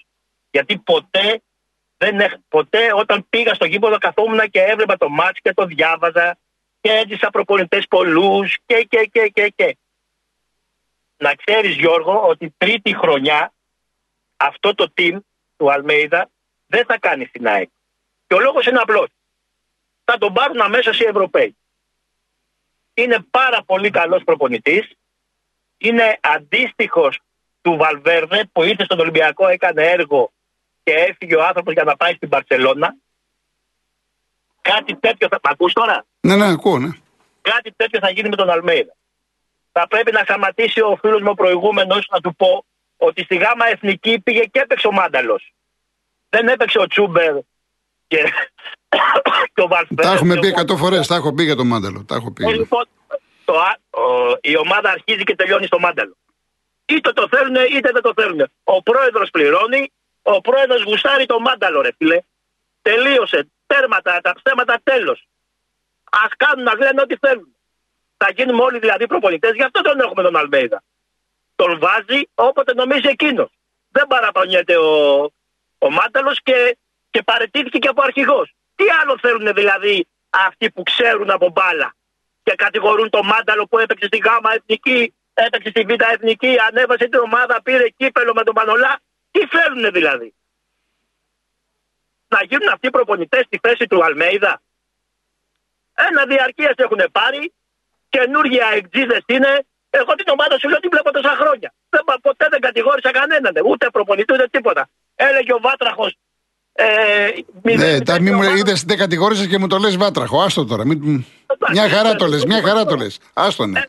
Γιατί 0.51 0.77
ποτέ, 0.77 1.41
δεν, 1.97 2.43
ποτέ 2.49 2.93
όταν 2.93 3.25
πήγα 3.29 3.53
στο 3.53 3.65
γήπεδο 3.65 3.97
καθόμουν 3.97 4.49
και 4.49 4.61
έβλεπα 4.61 4.97
το 4.97 5.09
μάτς 5.09 5.39
και 5.41 5.53
το 5.53 5.65
διάβαζα 5.65 6.37
και 6.81 6.91
έζησα 6.91 7.29
προπονητές 7.29 7.87
πολλούς 7.87 8.57
και, 8.65 8.87
και, 8.89 9.09
και, 9.11 9.27
και, 9.33 9.53
και. 9.55 9.77
Να 11.17 11.35
ξέρεις 11.35 11.75
Γιώργο 11.75 12.27
ότι 12.27 12.53
τρίτη 12.57 12.95
χρονιά 12.95 13.53
αυτό 14.37 14.75
το 14.75 14.93
team 14.97 15.17
του 15.57 15.71
Αλμέιδα 15.71 16.29
δεν 16.67 16.85
θα 16.85 16.99
κάνει 16.99 17.25
στην 17.25 17.47
ΑΕΚ. 17.47 17.69
Και 18.27 18.35
ο 18.35 18.39
λόγος 18.39 18.65
είναι 18.65 18.79
απλός. 18.79 19.07
Θα 20.03 20.17
τον 20.17 20.33
πάρουν 20.33 20.61
αμέσως 20.61 20.99
οι 20.99 21.05
Ευρωπαίοι. 21.05 21.55
Είναι 22.93 23.25
πάρα 23.31 23.63
πολύ 23.63 23.89
καλός 23.89 24.23
προπονητής. 24.23 24.91
Είναι 25.77 26.19
αντίστοιχος 26.21 27.19
του 27.61 27.77
Βαλβέρδε 27.77 28.49
που 28.51 28.63
ήρθε 28.63 28.83
στον 28.83 28.99
Ολυμπιακό, 28.99 29.47
έκανε 29.47 29.83
έργο 29.83 30.31
και 30.83 30.91
έφυγε 30.91 31.35
ο 31.35 31.45
άνθρωπος 31.45 31.73
για 31.73 31.83
να 31.83 31.95
πάει 31.95 32.13
στην 32.13 32.29
Παρσελώνα. 32.29 32.95
Κάτι 34.61 34.95
τέτοιο 34.95 35.27
θα. 35.31 35.39
Μ' 35.43 35.51
ακούς 35.51 35.73
τώρα; 35.73 36.05
Ναι, 36.19 36.35
ναι, 36.35 36.51
ακούω, 36.51 36.79
ναι. 36.79 36.89
Κάτι 37.41 37.73
τέτοιο 37.75 37.99
θα 37.99 38.09
γίνει 38.09 38.29
με 38.29 38.35
τον 38.35 38.49
Αλμέιδα. 38.49 38.93
Θα 39.71 39.87
πρέπει 39.87 40.11
να 40.11 40.19
σταματήσει 40.19 40.81
ο 40.81 40.97
φίλος 41.01 41.21
μου 41.21 41.33
προηγούμενος 41.33 42.07
να 42.11 42.19
του 42.19 42.35
πω 42.35 42.65
ότι 42.97 43.23
στη 43.23 43.35
γάμα 43.35 43.67
εθνική 43.67 44.19
πήγε 44.19 44.39
και 44.39 44.59
έπαιξε 44.59 44.87
ο 44.87 44.91
Μάνταλος. 44.91 45.53
Δεν 46.29 46.47
έπαιξε 46.47 46.79
ο 46.79 46.87
Τσούμπερ 46.87 47.35
και, 48.07 48.33
και 49.53 49.61
ο 49.61 49.67
Βαλβέρδε. 49.67 50.01
Τα 50.01 50.11
έχουμε 50.11 50.39
πει 50.39 50.53
100 50.57 50.77
φορές, 50.77 51.07
τα 51.07 51.15
έχω 51.15 51.33
πει 51.33 51.43
για 51.43 51.55
τον 51.55 51.67
Μάνταλο. 51.67 52.03
Τα 52.07 52.15
έχω 52.15 52.31
πει. 52.31 52.43
Ε, 52.43 52.51
λοιπόν, 52.51 52.85
το, 53.45 53.53
ο, 53.89 54.37
η 54.41 54.57
ομάδα 54.57 54.89
αρχίζει 54.89 55.23
και 55.23 55.35
τελειώνει 55.35 55.65
στο 55.65 55.79
Μάνταλο. 55.79 56.17
Είτε 56.89 57.13
το 57.13 57.27
θέλουν 57.31 57.55
είτε 57.55 57.89
δεν 57.91 58.01
το 58.01 58.13
θέλουν. 58.15 58.51
Ο 58.63 58.81
πρόεδρος 58.81 59.29
πληρώνει, 59.29 59.91
ο 60.21 60.41
πρόεδρος 60.41 60.83
γουστάρει 60.83 61.25
το 61.25 61.39
μάνταλο, 61.39 61.81
ρε 61.81 61.89
φίλε. 61.97 62.19
Τελείωσε. 62.81 63.49
Τέρματα, 63.67 64.21
τα 64.21 64.33
ψέματα 64.43 64.79
τέλος. 64.83 65.27
Α 66.09 66.27
κάνουν 66.37 66.63
να 66.63 66.75
λένε 66.75 67.01
ό,τι 67.01 67.15
θέλουν. 67.15 67.55
Θα 68.17 68.31
γίνουμε 68.35 68.63
όλοι 68.63 68.79
δηλαδή 68.79 69.07
προπονητές, 69.07 69.51
γι' 69.55 69.63
αυτό 69.63 69.81
τον 69.81 69.99
έχουμε 69.99 70.23
τον 70.23 70.35
Αλμέιδα. 70.35 70.83
Τον 71.55 71.79
βάζει 71.79 72.21
όποτε 72.33 72.73
νομίζει 72.73 73.07
εκείνος. 73.07 73.49
Δεν 73.91 74.07
παραπονιέται 74.07 74.77
ο, 74.77 75.23
ο 75.77 75.91
Μάνταλος 75.91 76.39
και, 76.43 76.77
και 77.09 77.23
παρετήθηκε 77.23 77.77
και 77.77 77.87
από 77.87 78.01
αρχηγός. 78.01 78.53
Τι 78.75 78.85
άλλο 79.01 79.17
θέλουν 79.21 79.53
δηλαδή 79.53 80.07
αυτοί 80.29 80.71
που 80.71 80.83
ξέρουν 80.83 81.29
από 81.29 81.49
μπάλα 81.49 81.95
και 82.43 82.55
κατηγορούν 82.55 83.09
τον 83.09 83.25
Μάνταλο 83.25 83.67
που 83.67 83.77
έπαιξε 83.79 84.05
στη 84.05 84.17
γάμα 84.17 84.53
εθνική 84.53 85.13
έπαιξε 85.45 85.69
στη 85.69 85.81
Β' 85.89 86.01
Εθνική, 86.13 86.51
ανέβασε 86.67 87.05
την 87.11 87.19
ομάδα, 87.19 87.55
πήρε 87.63 87.87
κύπελο 87.97 88.33
με 88.33 88.43
τον 88.43 88.53
Πανολά. 88.53 88.99
Τι 89.31 89.41
φέρνουν 89.53 89.91
δηλαδή; 89.91 90.33
Να 92.27 92.39
γίνουν 92.49 92.69
αυτοί 92.73 92.87
οι 92.87 92.89
προπονητές 92.89 93.43
στη 93.45 93.59
θέση 93.63 93.87
του 93.87 94.03
Αλμέιδα; 94.03 94.61
Ένα 96.07 96.25
διαρκείας 96.25 96.73
έχουν 96.75 97.01
πάρει, 97.11 97.53
καινούργια 98.09 98.65
εκτζίδε 98.75 99.21
είναι. 99.25 99.65
Εγώ 99.89 100.15
την 100.15 100.25
ομάδα 100.27 100.59
σου 100.59 100.69
λέω 100.69 100.79
την 100.79 100.89
βλέπω 100.89 101.11
τόσα 101.11 101.35
χρόνια. 101.41 101.73
Δεν, 101.89 102.01
ποτέ 102.21 102.47
δεν 102.49 102.59
κατηγόρησα 102.59 103.11
κανέναν, 103.11 103.53
ούτε 103.65 103.89
προπονητή 103.89 104.33
ούτε 104.33 104.47
τίποτα. 104.51 104.89
Έλεγε 105.15 105.53
ο 105.53 105.59
Βάτραχος, 105.61 106.17
Ε, 106.73 107.29
ναι, 107.61 108.01
τα 108.01 108.21
μη 108.21 108.31
μου 108.31 108.43
είδες 108.43 108.83
δεν 108.83 108.97
κατηγόρησες 108.97 109.47
και 109.47 109.57
μου 109.57 109.67
το 109.67 109.77
λες 109.77 109.97
βάτραχο. 109.97 110.41
Άστο 110.41 110.65
τώρα. 110.65 110.85
Μη... 110.85 111.25
Μια 111.71 111.89
χαρά 111.89 112.15
το 112.15 112.27
λες, 112.27 112.45
μια 112.45 112.61
χαρά 112.61 112.85
το 112.85 112.95
λες. 112.95 113.19
Άστο 113.33 113.65
ναι. 113.65 113.81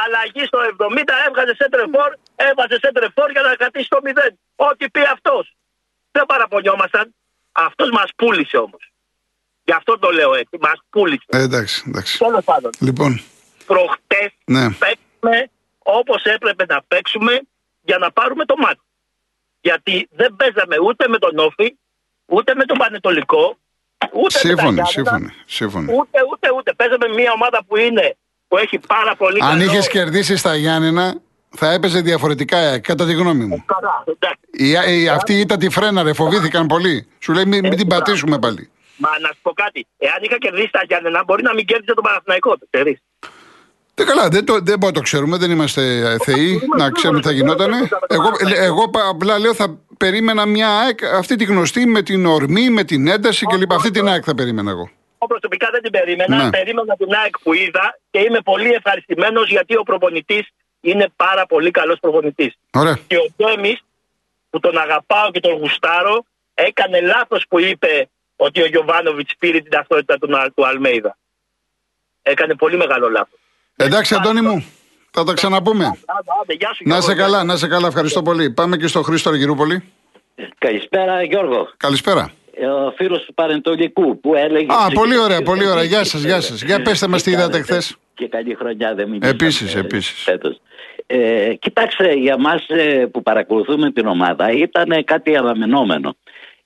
Ε, 0.00 0.04
αλλαγή 0.04 0.44
στο 0.46 0.58
70 0.78 1.02
έβγαζε 1.26 1.54
σέντρεφορ, 1.58 2.10
έβαζε 2.36 2.78
σέντρεφορ 2.82 3.30
για 3.30 3.42
να 3.42 3.54
κρατήσει 3.54 3.88
το 3.88 3.98
0. 4.04 4.08
Ό,τι 4.56 4.90
πει 4.90 5.00
αυτός. 5.12 5.54
Δεν 6.10 6.24
παραπονιόμασταν. 6.26 7.14
Αυτός 7.52 7.90
μας 7.90 8.10
πούλησε 8.16 8.56
όμως. 8.56 8.92
Γι' 9.64 9.72
αυτό 9.72 9.98
το 9.98 10.10
λέω 10.10 10.34
έτσι. 10.34 10.58
Μας 10.60 10.78
πούλησε. 10.90 11.24
Ε, 11.26 11.42
εντάξει, 11.42 11.84
εντάξει. 11.88 12.18
Τέλος 12.18 12.44
πάντων. 12.44 12.70
Λοιπόν. 12.80 13.20
Προχτές 13.66 14.30
ναι. 14.44 14.70
παίξουμε 14.70 15.50
όπως 15.78 16.22
έπρεπε 16.22 16.64
να 16.68 16.82
παίξουμε 16.88 17.40
για 17.80 17.98
να 17.98 18.12
πάρουμε 18.12 18.44
το 18.44 18.56
μάτι. 18.56 18.80
Γιατί 19.60 20.08
δεν 20.10 20.36
παίζαμε 20.36 20.78
ούτε 20.78 21.08
με 21.08 21.18
τον 21.18 21.38
Όφη, 21.38 21.76
ούτε 22.26 22.54
με 22.54 22.64
τον 22.64 22.78
Πανετολικό, 22.78 23.58
ούτε 24.12 24.38
σύμφωνοι, 24.38 24.80
με 24.80 24.84
σύμφωνοι, 24.84 25.32
σύμφωνοι. 25.46 25.92
Ούτε, 25.92 26.18
ούτε, 26.30 26.52
ούτε. 26.56 26.72
Παίζαμε 26.72 27.08
μια 27.08 27.32
ομάδα 27.32 27.64
που 27.64 27.76
είναι, 27.76 28.16
που 28.50 28.56
έχει 28.58 28.78
πάρα 28.86 29.16
πολύ 29.16 29.38
Αν 29.42 29.60
είχες 29.60 29.88
κερδίσει 29.88 30.36
στα 30.36 30.54
Γιάννενα, 30.54 31.14
θα 31.50 31.72
έπαιζε 31.72 32.00
διαφορετικά, 32.00 32.58
ε, 32.58 32.78
κατά 32.78 33.06
τη 33.06 33.12
γνώμη 33.12 33.44
μου. 33.44 33.64
Καλά, 33.66 34.86
η, 34.86 35.08
αυτή 35.08 35.34
ήταν 35.34 35.58
τη 35.58 35.68
φρέναρε, 35.70 36.12
φοβήθηκαν 36.12 36.66
πολύ. 36.66 37.06
Σου 37.18 37.32
λέει 37.32 37.44
μην, 37.46 37.60
μην 37.60 37.76
την 37.76 37.86
πατήσουμε 37.86 38.38
πάλι. 38.38 38.70
Μα 38.96 39.08
να 39.20 39.28
σου 39.28 39.38
πω 39.42 39.52
κάτι. 39.52 39.86
Εάν 39.98 40.18
είχα 40.20 40.38
κερδίσει 40.38 40.70
τα 40.70 40.80
Γιάννενα, 40.88 41.22
μπορεί 41.26 41.42
να 41.42 41.54
μην 41.54 41.66
κέρδισε 41.66 41.94
τον 41.94 42.04
Παναθηναϊκό. 42.04 42.58
Το 42.58 42.66
ξέρεις. 42.70 42.98
Δεν 43.94 44.06
καλά, 44.06 44.28
δεν, 44.28 44.44
το, 44.44 44.52
δεν 44.52 44.62
μπορούμε 44.62 44.86
να 44.86 44.92
το 44.92 45.00
ξέρουμε, 45.00 45.36
δεν 45.36 45.50
είμαστε 45.50 46.16
θεοί 46.24 46.60
να 46.76 46.90
ξέρουμε 46.90 47.20
τι 47.20 47.26
θα 47.26 47.32
γινόταν. 47.32 47.72
Εγώ, 48.06 48.28
εγώ 48.54 48.90
απλά 49.10 49.38
λέω 49.38 49.54
θα 49.54 49.78
περίμενα 49.96 50.46
μια 50.46 50.68
ΑΕΚ 50.78 51.04
αυτή 51.04 51.36
τη 51.36 51.44
γνωστή 51.44 51.86
με 51.86 52.02
την 52.02 52.26
ορμή, 52.26 52.70
με 52.70 52.84
την 52.84 53.08
ένταση 53.08 53.46
κλπ. 53.46 53.72
Αυτή 53.72 53.90
την 53.90 54.08
ΑΕΚ 54.08 54.22
θα 54.26 54.34
περίμενα 54.34 54.70
εγώ. 54.70 54.90
Εγώ 55.22 55.28
προσωπικά 55.38 55.68
δεν 55.72 55.82
την 55.82 55.90
περίμενα. 55.90 56.44
Ναι. 56.44 56.50
Περίμενα 56.50 56.96
την 56.96 57.14
ΑΕΚ 57.14 57.38
που 57.38 57.52
είδα 57.52 57.98
και 58.10 58.18
είμαι 58.18 58.40
πολύ 58.40 58.70
ευχαριστημένος 58.72 59.48
γιατί 59.50 59.76
ο 59.76 59.82
προπονητής 59.82 60.48
είναι 60.80 61.06
πάρα 61.16 61.46
πολύ 61.46 61.70
καλός 61.70 61.98
προπονητής. 62.00 62.54
Και 63.06 63.16
ο 63.16 63.26
Ντέμι 63.36 63.78
που 64.50 64.60
τον 64.60 64.78
αγαπάω 64.78 65.30
και 65.30 65.40
τον 65.40 65.52
γουστάρω 65.52 66.24
έκανε 66.54 67.00
λάθος 67.00 67.44
που 67.48 67.60
είπε 67.60 68.08
ότι 68.36 68.62
ο 68.62 68.66
Γιωβάνοβιτς 68.66 69.34
πήρε 69.38 69.60
την 69.60 69.70
ταυτότητα 69.70 70.18
του, 70.18 70.28
του 70.54 70.66
Αλμέιδα. 70.66 71.16
Έκανε 72.22 72.54
πολύ 72.54 72.76
μεγάλο 72.76 73.08
λάθος. 73.08 73.38
Εντάξει, 73.76 74.14
Αντώνη 74.14 74.40
μου, 74.40 74.64
θα 75.10 75.24
τα 75.24 75.32
ξαναπούμε. 75.32 75.98
Να 76.84 77.00
σε 77.00 77.14
καλά, 77.14 77.44
να 77.44 77.56
σε 77.56 77.68
καλά. 77.68 77.86
Ευχαριστώ 77.86 78.22
πολύ. 78.22 78.50
Πάμε 78.50 78.76
και 78.76 78.86
στο 78.86 79.02
Χρήστο 79.02 79.30
Αργυρούπολη. 79.30 79.92
Καλησπέρα, 80.58 81.22
Γιώργο. 81.22 81.68
Καλησπέρα. 81.76 82.32
Ε, 82.62 82.66
ο 82.66 82.92
φίλος 82.96 83.24
του 83.24 83.34
Παρεντολικού 83.34 84.20
που 84.20 84.34
έλεγε. 84.34 84.66
Α, 84.72 84.90
πολύ 84.94 85.18
ωραία, 85.18 85.42
πολύ 85.42 85.68
ωραία. 85.68 85.82
Γεια 85.82 86.04
σας, 86.04 86.22
γεια 86.22 86.40
σας. 86.40 86.62
Για 86.62 86.82
πέστε 86.82 87.08
μας 87.08 87.22
τι 87.22 87.30
είδατε 87.30 87.60
χθες. 87.60 87.96
Και 88.14 88.28
καλή 88.28 88.54
χρονιά 88.54 88.94
δεν 88.94 89.08
μην 89.08 89.20
Επίσης, 89.22 89.74
επίσης. 89.74 90.28
Ε, 91.06 91.54
κοιτάξτε, 91.54 92.12
για 92.12 92.38
μας 92.38 92.68
ε, 92.68 93.06
που 93.06 93.22
παρακολουθούμε 93.22 93.90
την 93.90 94.06
ομάδα 94.06 94.50
ήταν 94.50 95.04
κάτι 95.04 95.36
αναμενόμενο. 95.36 96.16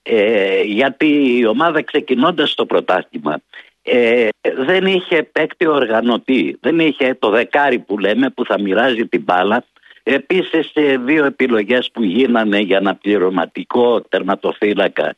Ε, 0.03 0.61
γιατί 0.61 1.37
η 1.39 1.45
ομάδα 1.45 1.81
ξεκινώντας 1.81 2.53
το 2.53 2.65
πρωτάθλημα 2.65 3.41
ε, 3.81 4.27
δεν 4.65 4.85
είχε 4.85 5.23
παίκτη 5.23 5.67
οργανωτή. 5.67 6.57
Δεν 6.61 6.79
είχε 6.79 7.15
το 7.19 7.29
δεκάρι 7.29 7.79
που 7.79 7.97
λέμε 7.97 8.29
που 8.29 8.45
θα 8.45 8.61
μοιράζει 8.61 9.07
την 9.07 9.21
μπάλα. 9.21 9.65
Επίσης 10.03 10.71
δύο 11.05 11.25
επιλογές 11.25 11.89
που 11.91 12.03
γίνανε 12.03 12.59
για 12.59 12.77
αναπληρωματικό 12.77 14.01
τερματοφύλακα 14.01 15.15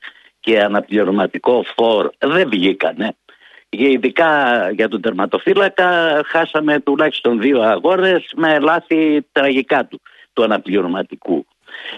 και 0.47 0.59
αναπληρωματικό 0.59 1.65
φόρ 1.75 2.09
δεν 2.17 2.49
βγήκανε. 2.49 3.15
Ειδικά 3.69 4.31
για 4.71 4.87
τον 4.87 5.01
τερματοφύλακα 5.01 6.21
χάσαμε 6.25 6.79
τουλάχιστον 6.79 7.39
δύο 7.41 7.61
αγώνες 7.61 8.31
με 8.35 8.59
λάθη 8.59 9.25
τραγικά 9.31 9.85
του, 9.85 10.01
του 10.33 10.43
αναπληρωματικού. 10.43 11.45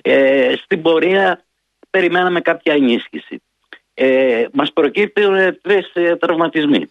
Ε, 0.02 0.54
στην 0.64 0.82
πορεία 0.82 1.44
περιμέναμε 1.90 2.42
κάποια 2.42 2.74
ενίσχυση. 2.74 3.42
Ε, 3.94 4.46
μας 4.52 4.74
προκύπτουν 4.74 5.60
τρεις 5.62 5.92
ε, 5.94 6.16
τραυματισμοί. 6.16 6.90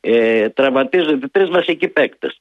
Ε, 0.00 0.48
τραυματίζονται 0.48 1.26
τρεις 1.26 1.48
βασικοί 1.48 1.88
παίκτες. 1.88 2.40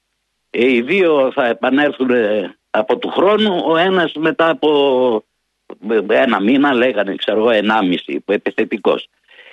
Ε, 0.49 0.71
οι 0.71 0.81
δύο 0.81 1.31
θα 1.33 1.45
επανέλθουν 1.45 2.09
ε, 2.09 2.55
από 2.69 2.97
του 2.97 3.09
χρόνου, 3.09 3.63
ο 3.65 3.77
ένας 3.77 4.13
μετά 4.13 4.49
από 4.49 5.23
ένα 6.07 6.41
μήνα, 6.41 6.73
λέγανε 6.73 7.15
ξέρω 7.15 7.39
εγώ, 7.39 7.49
ενάμιση, 7.49 8.23
επιθετικός. 8.25 9.07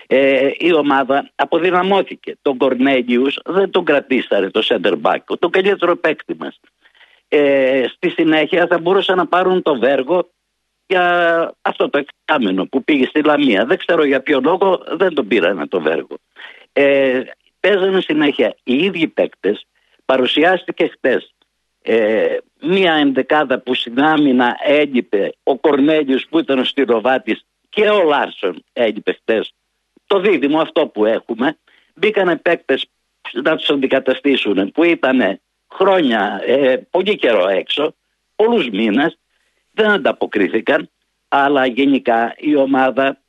Ε, 0.07 0.51
η 0.59 0.73
ομάδα 0.73 1.31
αποδυναμώθηκε. 1.35 2.37
Τον 2.43 2.57
Κορνέλιους 2.57 3.39
δεν 3.45 3.71
τον 3.71 3.85
κρατήσαρε 3.85 4.51
το 4.51 4.63
center 4.65 4.95
back, 5.03 5.19
το 5.39 5.49
καλύτερο 5.49 5.97
παίκτη 5.97 6.35
μας. 6.39 6.61
Ε, 7.29 7.85
στη 7.89 8.09
συνέχεια 8.09 8.67
θα 8.67 8.79
μπορούσαν 8.79 9.17
να 9.17 9.27
πάρουν 9.27 9.63
το 9.63 9.79
Βέργο 9.79 10.29
για 10.87 11.55
αυτό 11.63 11.89
το 11.89 11.99
εξάμενο 11.99 12.67
που 12.67 12.85
πήγε 12.85 13.07
στη 13.07 13.23
Λαμία. 13.23 13.65
Δεν 13.65 13.79
ξέρω 13.79 14.05
για 14.05 14.21
ποιο 14.21 14.41
λόγο 14.41 14.83
δεν 14.97 15.15
τον 15.15 15.29
πήραν 15.29 15.69
το 15.69 15.81
Βέργο. 15.81 16.17
Ε, 16.73 17.21
παίζανε 17.61 18.01
συνέχεια 18.01 18.57
οι 18.63 18.75
ίδιοι 18.75 19.09
παίκτες. 19.09 19.67
Παρουσιάστηκε 20.05 20.87
χτες 20.87 21.35
ε, 21.91 22.37
μία 22.61 22.95
ενδεκάδα 22.95 23.59
που 23.59 23.75
στην 23.75 24.01
άμυνα 24.01 24.57
έλειπε 24.65 25.33
ο 25.43 25.59
Κορνέλιος 25.59 26.27
που 26.31 26.39
ήταν 26.39 26.59
ο 26.59 26.65
Στυροβάτης 26.65 27.45
και 27.69 27.89
ο 27.89 28.03
Λάρσον 28.03 28.65
έλειπε 28.73 29.13
χτες. 29.13 29.53
Το 30.07 30.21
δίδυμο 30.21 30.61
αυτό 30.61 30.87
που 30.87 31.05
έχουμε 31.05 31.59
μπήκανε 31.95 32.37
παίκτες 32.37 32.85
να 33.33 33.57
τους 33.57 33.69
αντικαταστήσουν 33.69 34.73
που 34.73 34.85
ήταν 34.85 35.41
χρόνια, 35.73 36.41
ε, 36.47 36.77
πολύ 36.91 37.17
καιρό 37.17 37.49
έξω, 37.49 37.95
πολλούς 38.37 38.69
μήνες 38.69 39.19
δεν 39.73 39.91
ανταποκρίθηκαν, 39.91 40.91
αλλά 41.29 41.67
γενικά 41.67 42.35
η 42.37 42.57
ομάδα 42.57 43.21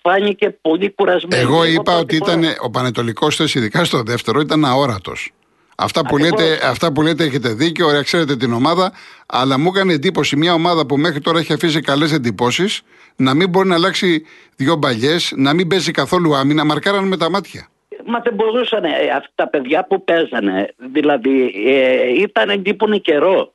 φάνηκε 0.00 0.50
πολύ 0.50 0.90
κουρασμένη. 0.90 1.42
Εγώ 1.42 1.64
είπα 1.64 1.96
ότι 1.96 2.16
ήταν 2.16 2.42
ο 2.62 2.70
Πανετολικός 2.70 3.36
θέση, 3.36 3.58
ειδικά 3.58 3.84
στο 3.84 4.02
δεύτερο, 4.02 4.40
ήταν 4.40 4.64
αόρατος. 4.64 5.32
Αυτά 5.76 6.06
που, 6.06 6.18
λέτε, 6.18 6.60
αυτά 6.62 6.92
που 6.92 7.02
λέτε 7.02 7.24
έχετε 7.24 7.48
δίκιο, 7.48 7.86
ωραία, 7.86 8.02
ξέρετε 8.02 8.36
την 8.36 8.52
ομάδα, 8.52 8.92
αλλά 9.26 9.58
μου 9.58 9.70
έκανε 9.74 9.92
εντύπωση 9.92 10.36
μια 10.36 10.54
ομάδα 10.54 10.86
που 10.86 10.96
μέχρι 10.96 11.20
τώρα 11.20 11.38
έχει 11.38 11.52
αφήσει 11.52 11.80
καλές 11.80 12.12
εντυπώσεις 12.12 12.82
να 13.16 13.34
μην 13.34 13.48
μπορεί 13.48 13.68
να 13.68 13.74
αλλάξει 13.74 14.26
δύο 14.56 14.76
μπαλιές, 14.76 15.32
να 15.36 15.54
μην 15.54 15.68
παίζει 15.68 15.90
καθόλου 15.90 16.34
άμυνα, 16.34 16.64
μαρκάραν 16.64 17.08
με 17.08 17.16
τα 17.16 17.30
μάτια. 17.30 17.68
Μα 18.06 18.20
δεν 18.20 18.34
μπορούσαν 18.34 18.84
αυτά 19.16 19.32
τα 19.34 19.48
παιδιά 19.48 19.84
που 19.84 20.04
παίζανε. 20.04 20.74
Δηλαδή 20.92 21.52
ε, 21.66 22.22
ήταν 22.22 22.50
εντύπωνε 22.50 22.98
καιρό 22.98 23.52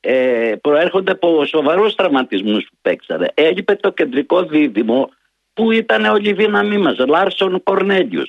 ε, 0.00 0.54
προέρχονται 0.60 1.12
από 1.12 1.44
σοβαρούς 1.44 1.94
τραυματισμούς 1.94 2.64
που 2.64 2.76
παίξανε. 2.82 3.30
Έλειπε 3.34 3.74
το 3.74 3.90
κεντρικό 3.90 4.42
δίδυμο 4.42 5.10
που 5.52 5.72
ήταν 5.72 6.04
ο 6.04 6.16
δύναμή 6.16 6.78
μα, 6.78 6.94
Λάρσον 7.06 7.62
Κορνέλιου. 7.62 8.22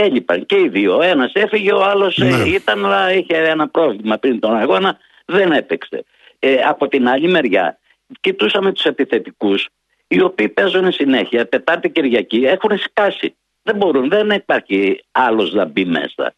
Έλειπαν 0.00 0.46
και 0.46 0.60
οι 0.60 0.68
δύο. 0.68 1.02
Ένας 1.02 1.32
έφυγε, 1.32 1.72
ο 1.72 1.84
άλλος 1.84 2.18
ε, 2.18 2.24
ναι. 2.24 2.48
ήταν, 2.48 2.84
αλλά 2.84 3.12
είχε 3.12 3.36
ένα 3.36 3.68
πρόβλημα 3.68 4.16
πριν 4.18 4.40
τον 4.40 4.56
αγώνα, 4.56 4.98
δεν 5.24 5.52
έπαιξε. 5.52 6.04
Ε, 6.38 6.54
από 6.54 6.88
την 6.88 7.08
άλλη 7.08 7.28
μεριά, 7.28 7.78
κοιτούσαμε 8.20 8.72
τους 8.72 8.84
επιθετικούς, 8.84 9.68
οι 10.08 10.22
οποίοι 10.22 10.48
παίζουν 10.48 10.92
συνέχεια, 10.92 11.48
Τετάρτη 11.48 11.90
Κυριακή, 11.90 12.44
έχουν 12.44 12.78
σκάσει. 12.78 13.36
Δεν 13.62 13.76
μπορούν, 13.76 14.08
δεν 14.08 14.30
υπάρχει 14.30 15.04
άλλος 15.12 15.52
να 15.52 15.64
μπει 15.64 15.84
μέσα. 15.84 16.34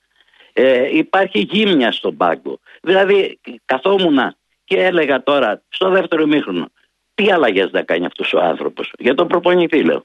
Ε, 0.53 0.96
υπάρχει 0.96 1.38
γύμνια 1.38 1.92
στον 1.92 2.16
πάγκο. 2.16 2.59
Δηλαδή, 2.83 3.40
καθόμουν 3.64 4.37
και 4.64 4.77
έλεγα 4.77 5.23
τώρα, 5.23 5.62
στο 5.68 5.90
δεύτερο 5.90 6.27
μήχρονο, 6.27 6.70
τι 7.14 7.31
αλλαγέ 7.31 7.68
θα 7.68 7.83
κάνει 7.83 8.07
αυτός 8.07 8.33
ο 8.33 8.40
άνθρωπος. 8.40 8.92
Για 8.99 9.14
τον 9.14 9.29
προπονητή, 9.29 9.83
λέω. 9.83 10.05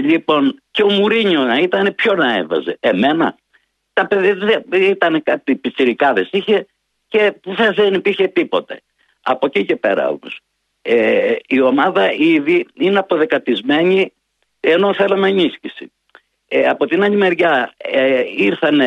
Λοιπόν, 0.00 0.62
και 0.70 0.82
ο 0.82 0.90
Μουρίνιο 0.90 1.40
να 1.40 1.58
ήταν, 1.58 1.94
ποιο 1.94 2.14
να 2.14 2.36
έβαζε. 2.36 2.76
Εμένα. 2.80 3.36
Τα 3.92 4.06
παιδιά 4.06 4.64
ήταν 4.70 5.22
κάτι 5.22 5.56
πιτσιρικάδες 5.56 6.28
είχε 6.32 6.66
και 7.08 7.34
δεν 7.74 7.94
υπήρχε 7.94 8.26
τίποτε. 8.26 8.80
Από 9.22 9.46
εκεί 9.46 9.64
και 9.64 9.76
πέρα 9.76 10.08
όμως. 10.08 10.40
Ε, 10.82 11.34
η 11.46 11.60
ομάδα 11.60 12.12
ήδη 12.12 12.66
είναι 12.74 12.98
αποδεκατισμένη 12.98 14.12
ενώ 14.60 14.94
θέλαμε 14.94 15.28
ενίσχυση. 15.28 15.92
Ε, 16.48 16.68
από 16.68 16.86
την 16.86 17.02
άλλη 17.02 17.16
μεριά 17.16 17.72
ε, 17.76 18.22
ήρθαν 18.36 18.80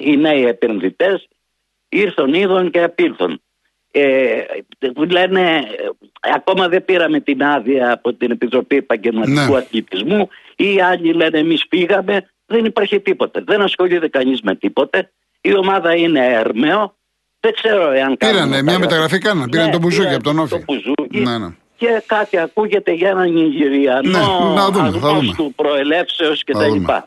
οι 0.00 0.16
νέοι 0.16 0.46
επενδυτές, 0.46 1.28
ήρθαν 1.88 2.34
είδων 2.34 2.70
και 2.70 2.82
απήλθον 2.82 3.40
ε, 4.00 4.44
λένε 5.10 5.62
ακόμα 6.20 6.68
δεν 6.68 6.84
πήραμε 6.84 7.20
την 7.20 7.42
άδεια 7.42 7.92
από 7.92 8.12
την 8.12 8.30
Επιτροπή 8.30 8.76
Επαγγελματικού 8.76 9.52
ναι. 9.52 9.58
Αθλητισμού 9.58 10.28
ή 10.56 10.80
άλλοι 10.80 11.12
λένε 11.12 11.38
εμείς 11.38 11.68
πήγαμε 11.68 12.30
δεν 12.46 12.64
υπάρχει 12.64 13.00
τίποτε 13.00 13.42
δεν 13.46 13.60
ασχολείται 13.60 14.08
κανείς 14.08 14.40
με 14.42 14.54
τίποτε 14.54 15.12
η 15.40 15.56
ομάδα 15.56 15.94
είναι 15.94 16.26
έρμεο 16.26 16.96
δεν 17.40 17.52
ξέρω 17.54 17.90
εάν 17.90 18.16
Πήρανε 18.16 18.62
μια 18.62 18.78
μεταγραφή 18.78 19.18
κάνανε, 19.18 19.48
πήραν 19.48 19.66
ναι, 19.66 19.72
τον 19.72 19.80
Μπουζούκι 19.80 20.14
από 20.14 20.22
τον 20.22 20.38
Όφη. 20.38 20.50
Το 20.50 20.62
Μπουζούκι. 20.66 21.18
Ναι, 21.20 21.38
ναι. 21.38 21.48
και 21.76 22.02
κάτι 22.06 22.38
ακούγεται 22.38 22.92
για 22.92 23.08
έναν 23.08 23.32
Νιγηριανό 23.32 24.10
Ναι, 24.10 24.54
να 24.54 24.70
δούμε, 24.70 24.90
θα 24.90 24.98
δούμε. 24.98 25.08
αγνώστου 25.08 25.52
προελεύσεως 25.56 26.42
Θα 26.46 26.52
κτλ. 26.52 26.68
δούμε. 26.68 27.04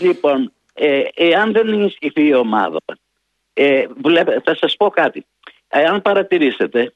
Λοιπόν, 0.00 0.52
ε, 0.74 1.00
εάν 1.14 1.52
δεν 1.52 1.68
ενισχυθεί 1.68 2.26
η 2.26 2.34
ομάδα, 2.34 2.78
ε, 3.52 3.84
βλέπε- 4.02 4.40
θα 4.44 4.56
σας 4.56 4.76
πω 4.76 4.88
κάτι. 4.88 5.26
Εάν 5.74 6.02
παρατηρήσετε, 6.02 6.94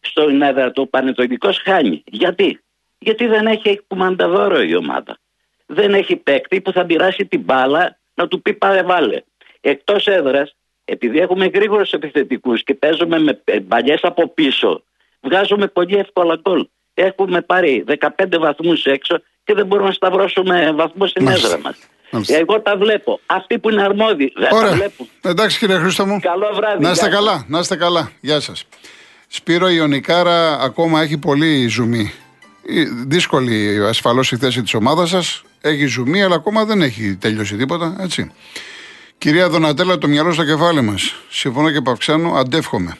στον 0.00 0.42
έδρα 0.42 0.70
του 0.70 0.88
Πανετολικός 0.88 1.58
χάνει. 1.58 2.02
Γιατί; 2.06 2.60
Γιατί 2.98 3.26
δεν 3.26 3.46
έχει 3.46 3.80
κουμανταδόρο 3.86 4.62
η 4.62 4.74
ομάδα. 4.76 5.18
Δεν 5.66 5.94
έχει 5.94 6.16
παίκτη 6.16 6.60
που 6.60 6.72
θα 6.72 6.84
πειράσει 6.86 7.26
την 7.26 7.40
μπάλα 7.40 7.98
να 8.14 8.28
του 8.28 8.42
πει 8.42 8.54
πάρε 8.54 8.82
βάλε. 8.82 9.22
Εκτός 9.60 10.06
έδρας, 10.06 10.56
επειδή 10.84 11.18
έχουμε 11.18 11.46
γρήγορους 11.46 11.92
επιθετικούς 11.92 12.62
και 12.62 12.74
παίζουμε 12.74 13.18
με 13.18 13.42
παλιές 13.68 14.00
από 14.02 14.28
πίσω, 14.28 14.82
βγάζουμε 15.20 15.66
πολύ 15.66 15.96
εύκολα 15.96 16.40
γκολ. 16.42 16.68
Έχουμε 16.94 17.40
πάρει 17.40 17.84
15 17.86 18.38
βαθμούς 18.38 18.84
έξω 18.84 19.20
και 19.44 19.54
δεν 19.54 19.66
μπορούμε 19.66 19.88
να 19.88 19.94
σταυρώσουμε 19.94 20.72
βαθμούς 20.72 21.10
στην 21.10 21.24
Μάλιστα. 21.24 21.46
έδρα 21.46 21.60
μας. 21.60 21.78
Μάλιστα. 22.14 22.36
Εγώ 22.36 22.60
τα 22.60 22.76
βλέπω. 22.76 23.20
Αυτοί 23.26 23.58
που 23.58 23.70
είναι 23.70 23.82
αρμόδιοι 23.82 24.32
δεν 24.36 24.48
τα 24.50 24.56
Ωραία. 24.56 24.72
βλέπουν. 24.72 25.08
Εντάξει 25.20 25.58
κύριε 25.58 25.76
Χρήστο 25.78 26.06
μου. 26.06 26.20
Καλό 26.20 26.50
βράδυ. 26.54 26.82
Να 26.82 26.90
είστε 26.90 27.08
Γεια 27.08 27.14
σας. 27.16 27.24
καλά, 27.24 27.44
να 27.48 27.58
είστε 27.58 27.76
καλά. 27.76 28.10
Γεια 28.20 28.40
σας. 28.40 28.64
Σπύρο 29.28 29.68
η 29.70 29.74
Ιωνικάρα 29.76 30.60
ακόμα 30.60 31.02
έχει 31.02 31.18
πολύ 31.18 31.66
ζουμί. 31.68 32.12
Ε, 32.68 32.82
Δύσκολη 33.06 33.84
ασφαλώς 33.86 34.32
η 34.32 34.36
θέση 34.36 34.62
της 34.62 34.74
ομάδας 34.74 35.08
σας. 35.08 35.42
Έχει 35.60 35.86
ζουμί 35.86 36.22
αλλά 36.22 36.34
ακόμα 36.34 36.64
δεν 36.64 36.82
έχει 36.82 37.16
τελειώσει 37.16 37.56
τίποτα. 37.56 37.96
Έτσι. 38.00 38.32
Κυρία 39.18 39.48
Δονατέλα, 39.48 39.98
το 39.98 40.08
μυαλό 40.08 40.32
στο 40.32 40.44
κεφάλι 40.44 40.80
μας. 40.80 41.14
Συμφωνώ 41.30 41.70
και 41.70 41.80
Παυξάνου, 41.80 42.36
αντεύχομαι. 42.36 42.96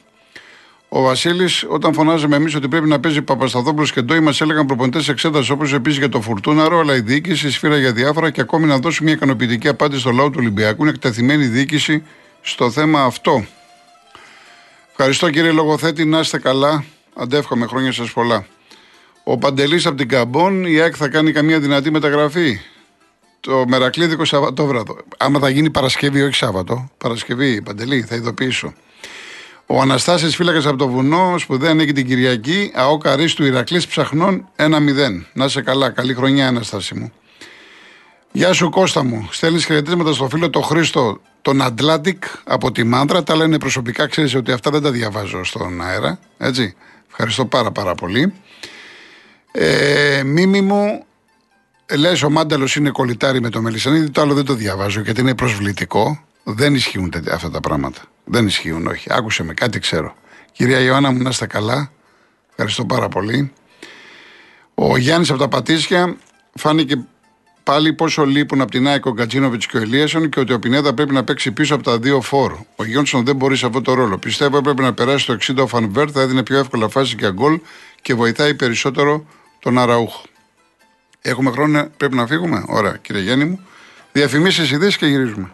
Ο 0.96 1.02
Βασίλης, 1.02 1.64
όταν 1.68 1.92
φωνάζαμε 1.92 2.36
εμείς 2.36 2.54
ότι 2.54 2.68
πρέπει 2.68 2.88
να 2.88 3.00
παίζει 3.00 3.22
Παπασταθόπουλος 3.22 3.92
και 3.92 4.00
Ντόι, 4.02 4.20
μας 4.20 4.40
έλεγαν 4.40 4.66
προπονητές 4.66 5.08
εξέτασης 5.08 5.50
όπως 5.50 5.72
επίσης 5.72 5.98
για 5.98 6.08
το 6.08 6.20
Φουρτούναρο, 6.20 6.78
αλλά 6.78 6.94
η 6.96 7.00
διοίκηση 7.00 7.50
σφύρα 7.50 7.78
για 7.78 7.92
διάφορα 7.92 8.30
και 8.30 8.40
ακόμη 8.40 8.66
να 8.66 8.78
δώσει 8.78 9.04
μια 9.04 9.12
ικανοποιητική 9.12 9.68
απάντηση 9.68 10.00
στο 10.00 10.10
λαό 10.10 10.30
του 10.30 10.36
Ολυμπιακού. 10.38 10.82
Είναι 10.82 10.90
εκτεθειμένη 10.90 11.44
η 11.44 11.46
διοίκηση 11.46 12.02
στο 12.40 12.70
θέμα 12.70 13.02
αυτό. 13.02 13.44
Ευχαριστώ 14.90 15.30
κύριε 15.30 15.50
Λογοθέτη, 15.50 16.04
να 16.04 16.18
είστε 16.18 16.38
καλά. 16.38 16.84
Αντεύχομαι 17.14 17.66
χρόνια 17.66 17.92
σας 17.92 18.12
πολλά. 18.12 18.46
Ο 19.24 19.38
Παντελής 19.38 19.86
από 19.86 19.96
την 19.96 20.08
Καμπόν, 20.08 20.64
η 20.64 20.80
ΑΕΚ 20.80 20.94
θα 20.96 21.08
κάνει 21.08 21.32
καμία 21.32 21.60
δυνατή 21.60 21.90
μεταγραφή. 21.90 22.60
Το 23.40 23.64
μερακλείδικο 23.68 24.24
Σαββατόβραδο. 24.24 24.96
Άμα 25.18 25.38
θα 25.38 25.48
γίνει 25.48 25.70
Παρασκευή, 25.70 26.22
όχι 26.22 26.34
Σάββατο. 26.34 26.90
Παρασκευή, 26.98 27.62
Παντελή, 27.62 28.02
θα 28.02 28.14
ειδοποιήσω. 28.14 28.72
Ο 29.66 29.80
Αναστάσης 29.80 30.36
φύλακας 30.36 30.66
από 30.66 30.76
το 30.76 30.88
βουνό, 30.88 31.34
σπουδαία 31.38 31.70
ανήκει 31.70 31.92
την 31.92 32.06
Κυριακή. 32.06 32.70
ΑΟ 32.74 32.98
Καρί 32.98 33.32
του 33.32 33.44
Ηρακλής 33.44 33.86
Ψαχνών 33.86 34.48
1-0. 34.56 35.26
Να 35.32 35.48
σε 35.48 35.62
καλά. 35.62 35.90
Καλή 35.90 36.14
χρονιά, 36.14 36.48
Αναστάση 36.48 36.94
μου. 36.94 37.12
Γεια 38.32 38.52
σου 38.52 38.70
Κώστα 38.70 39.04
μου. 39.04 39.28
Στέλνεις 39.30 39.64
χαιρετίσματα 39.64 40.12
στο 40.12 40.28
φίλο 40.28 40.50
το 40.50 40.60
Χρήστο 40.60 41.20
τον 41.42 41.62
Ατλάντικ 41.62 42.24
από 42.44 42.72
τη 42.72 42.84
Μάντρα. 42.84 43.22
Τα 43.22 43.36
λένε 43.36 43.58
προσωπικά, 43.58 44.06
ξέρεις 44.06 44.34
ότι 44.34 44.52
αυτά 44.52 44.70
δεν 44.70 44.82
τα 44.82 44.90
διαβάζω 44.90 45.44
στον 45.44 45.82
αέρα. 45.82 46.18
Έτσι. 46.38 46.74
Ευχαριστώ 47.08 47.46
πάρα 47.46 47.70
πάρα 47.72 47.94
πολύ. 47.94 48.32
Ε, 49.52 50.22
μίμη 50.24 50.60
μου, 50.60 51.04
λες 51.98 52.22
ο 52.22 52.30
Μάνταλος 52.30 52.76
είναι 52.76 52.90
κολλητάρι 52.90 53.40
με 53.40 53.48
το 53.50 53.60
Μελισανίδη. 53.62 54.10
Το 54.10 54.20
άλλο 54.20 54.34
δεν 54.34 54.44
το 54.44 54.54
διαβάζω 54.54 55.00
γιατί 55.00 55.20
είναι 55.20 55.34
προσβλητικό. 55.34 56.24
Δεν 56.44 56.74
ισχύουν 56.74 57.10
τέτοια- 57.10 57.34
αυτά 57.34 57.50
τα 57.50 57.60
πράγματα. 57.60 58.00
Δεν 58.24 58.46
ισχύουν, 58.46 58.86
όχι. 58.86 59.06
Άκουσε 59.10 59.42
με, 59.42 59.54
κάτι 59.54 59.78
ξέρω. 59.78 60.14
Κυρία 60.52 60.80
Ιωάννα 60.80 61.10
μου, 61.10 61.22
να 61.22 61.28
είστε 61.28 61.46
καλά. 61.46 61.90
Ευχαριστώ 62.50 62.84
πάρα 62.84 63.08
πολύ. 63.08 63.52
Ο 64.74 64.96
Γιάννης 64.96 65.30
από 65.30 65.38
τα 65.38 65.48
Πατήσια 65.48 66.16
φάνηκε 66.54 67.04
πάλι 67.62 67.92
πόσο 67.92 68.24
λείπουν 68.24 68.60
από 68.60 68.70
την 68.70 68.88
ΑΕΚ 68.88 69.06
ο 69.06 69.12
Γκατζίνοβιτς 69.12 69.66
και 69.66 69.76
ο 69.76 69.80
Ελίασον 69.80 70.28
και 70.28 70.40
ότι 70.40 70.52
ο 70.52 70.58
Πινέδα 70.58 70.94
πρέπει 70.94 71.12
να 71.12 71.24
παίξει 71.24 71.52
πίσω 71.52 71.74
από 71.74 71.82
τα 71.82 71.98
δύο 71.98 72.20
φόρ. 72.20 72.52
Ο 72.76 72.84
Γιόνσον 72.84 73.24
δεν 73.24 73.36
μπορεί 73.36 73.56
σε 73.56 73.66
αυτό 73.66 73.80
το 73.80 73.94
ρόλο. 73.94 74.18
Πιστεύω 74.18 74.56
έπρεπε 74.56 74.82
να 74.82 74.94
περάσει 74.94 75.26
το 75.26 75.38
60 75.40 75.56
ο 75.62 75.66
Φανβέρ, 75.66 76.08
θα 76.12 76.20
έδινε 76.20 76.42
πιο 76.42 76.58
εύκολα 76.58 76.88
φάση 76.88 77.14
για 77.18 77.30
γκολ 77.30 77.60
και 78.02 78.14
βοηθάει 78.14 78.54
περισσότερο 78.54 79.26
τον 79.58 79.78
Αραούχο. 79.78 80.22
Έχουμε 81.20 81.50
χρόνο, 81.50 81.88
πρέπει 81.96 82.16
να 82.16 82.26
φύγουμε; 82.26 82.64
Ωραία, 82.66 82.98
κύριε 83.02 83.22
Γιάννη 83.22 83.44
μου. 83.44 83.60
Διαφημίσεις, 84.12 84.70
ειδήσεις 84.70 84.96
και 84.96 85.06
γυρίζουμε. 85.06 85.52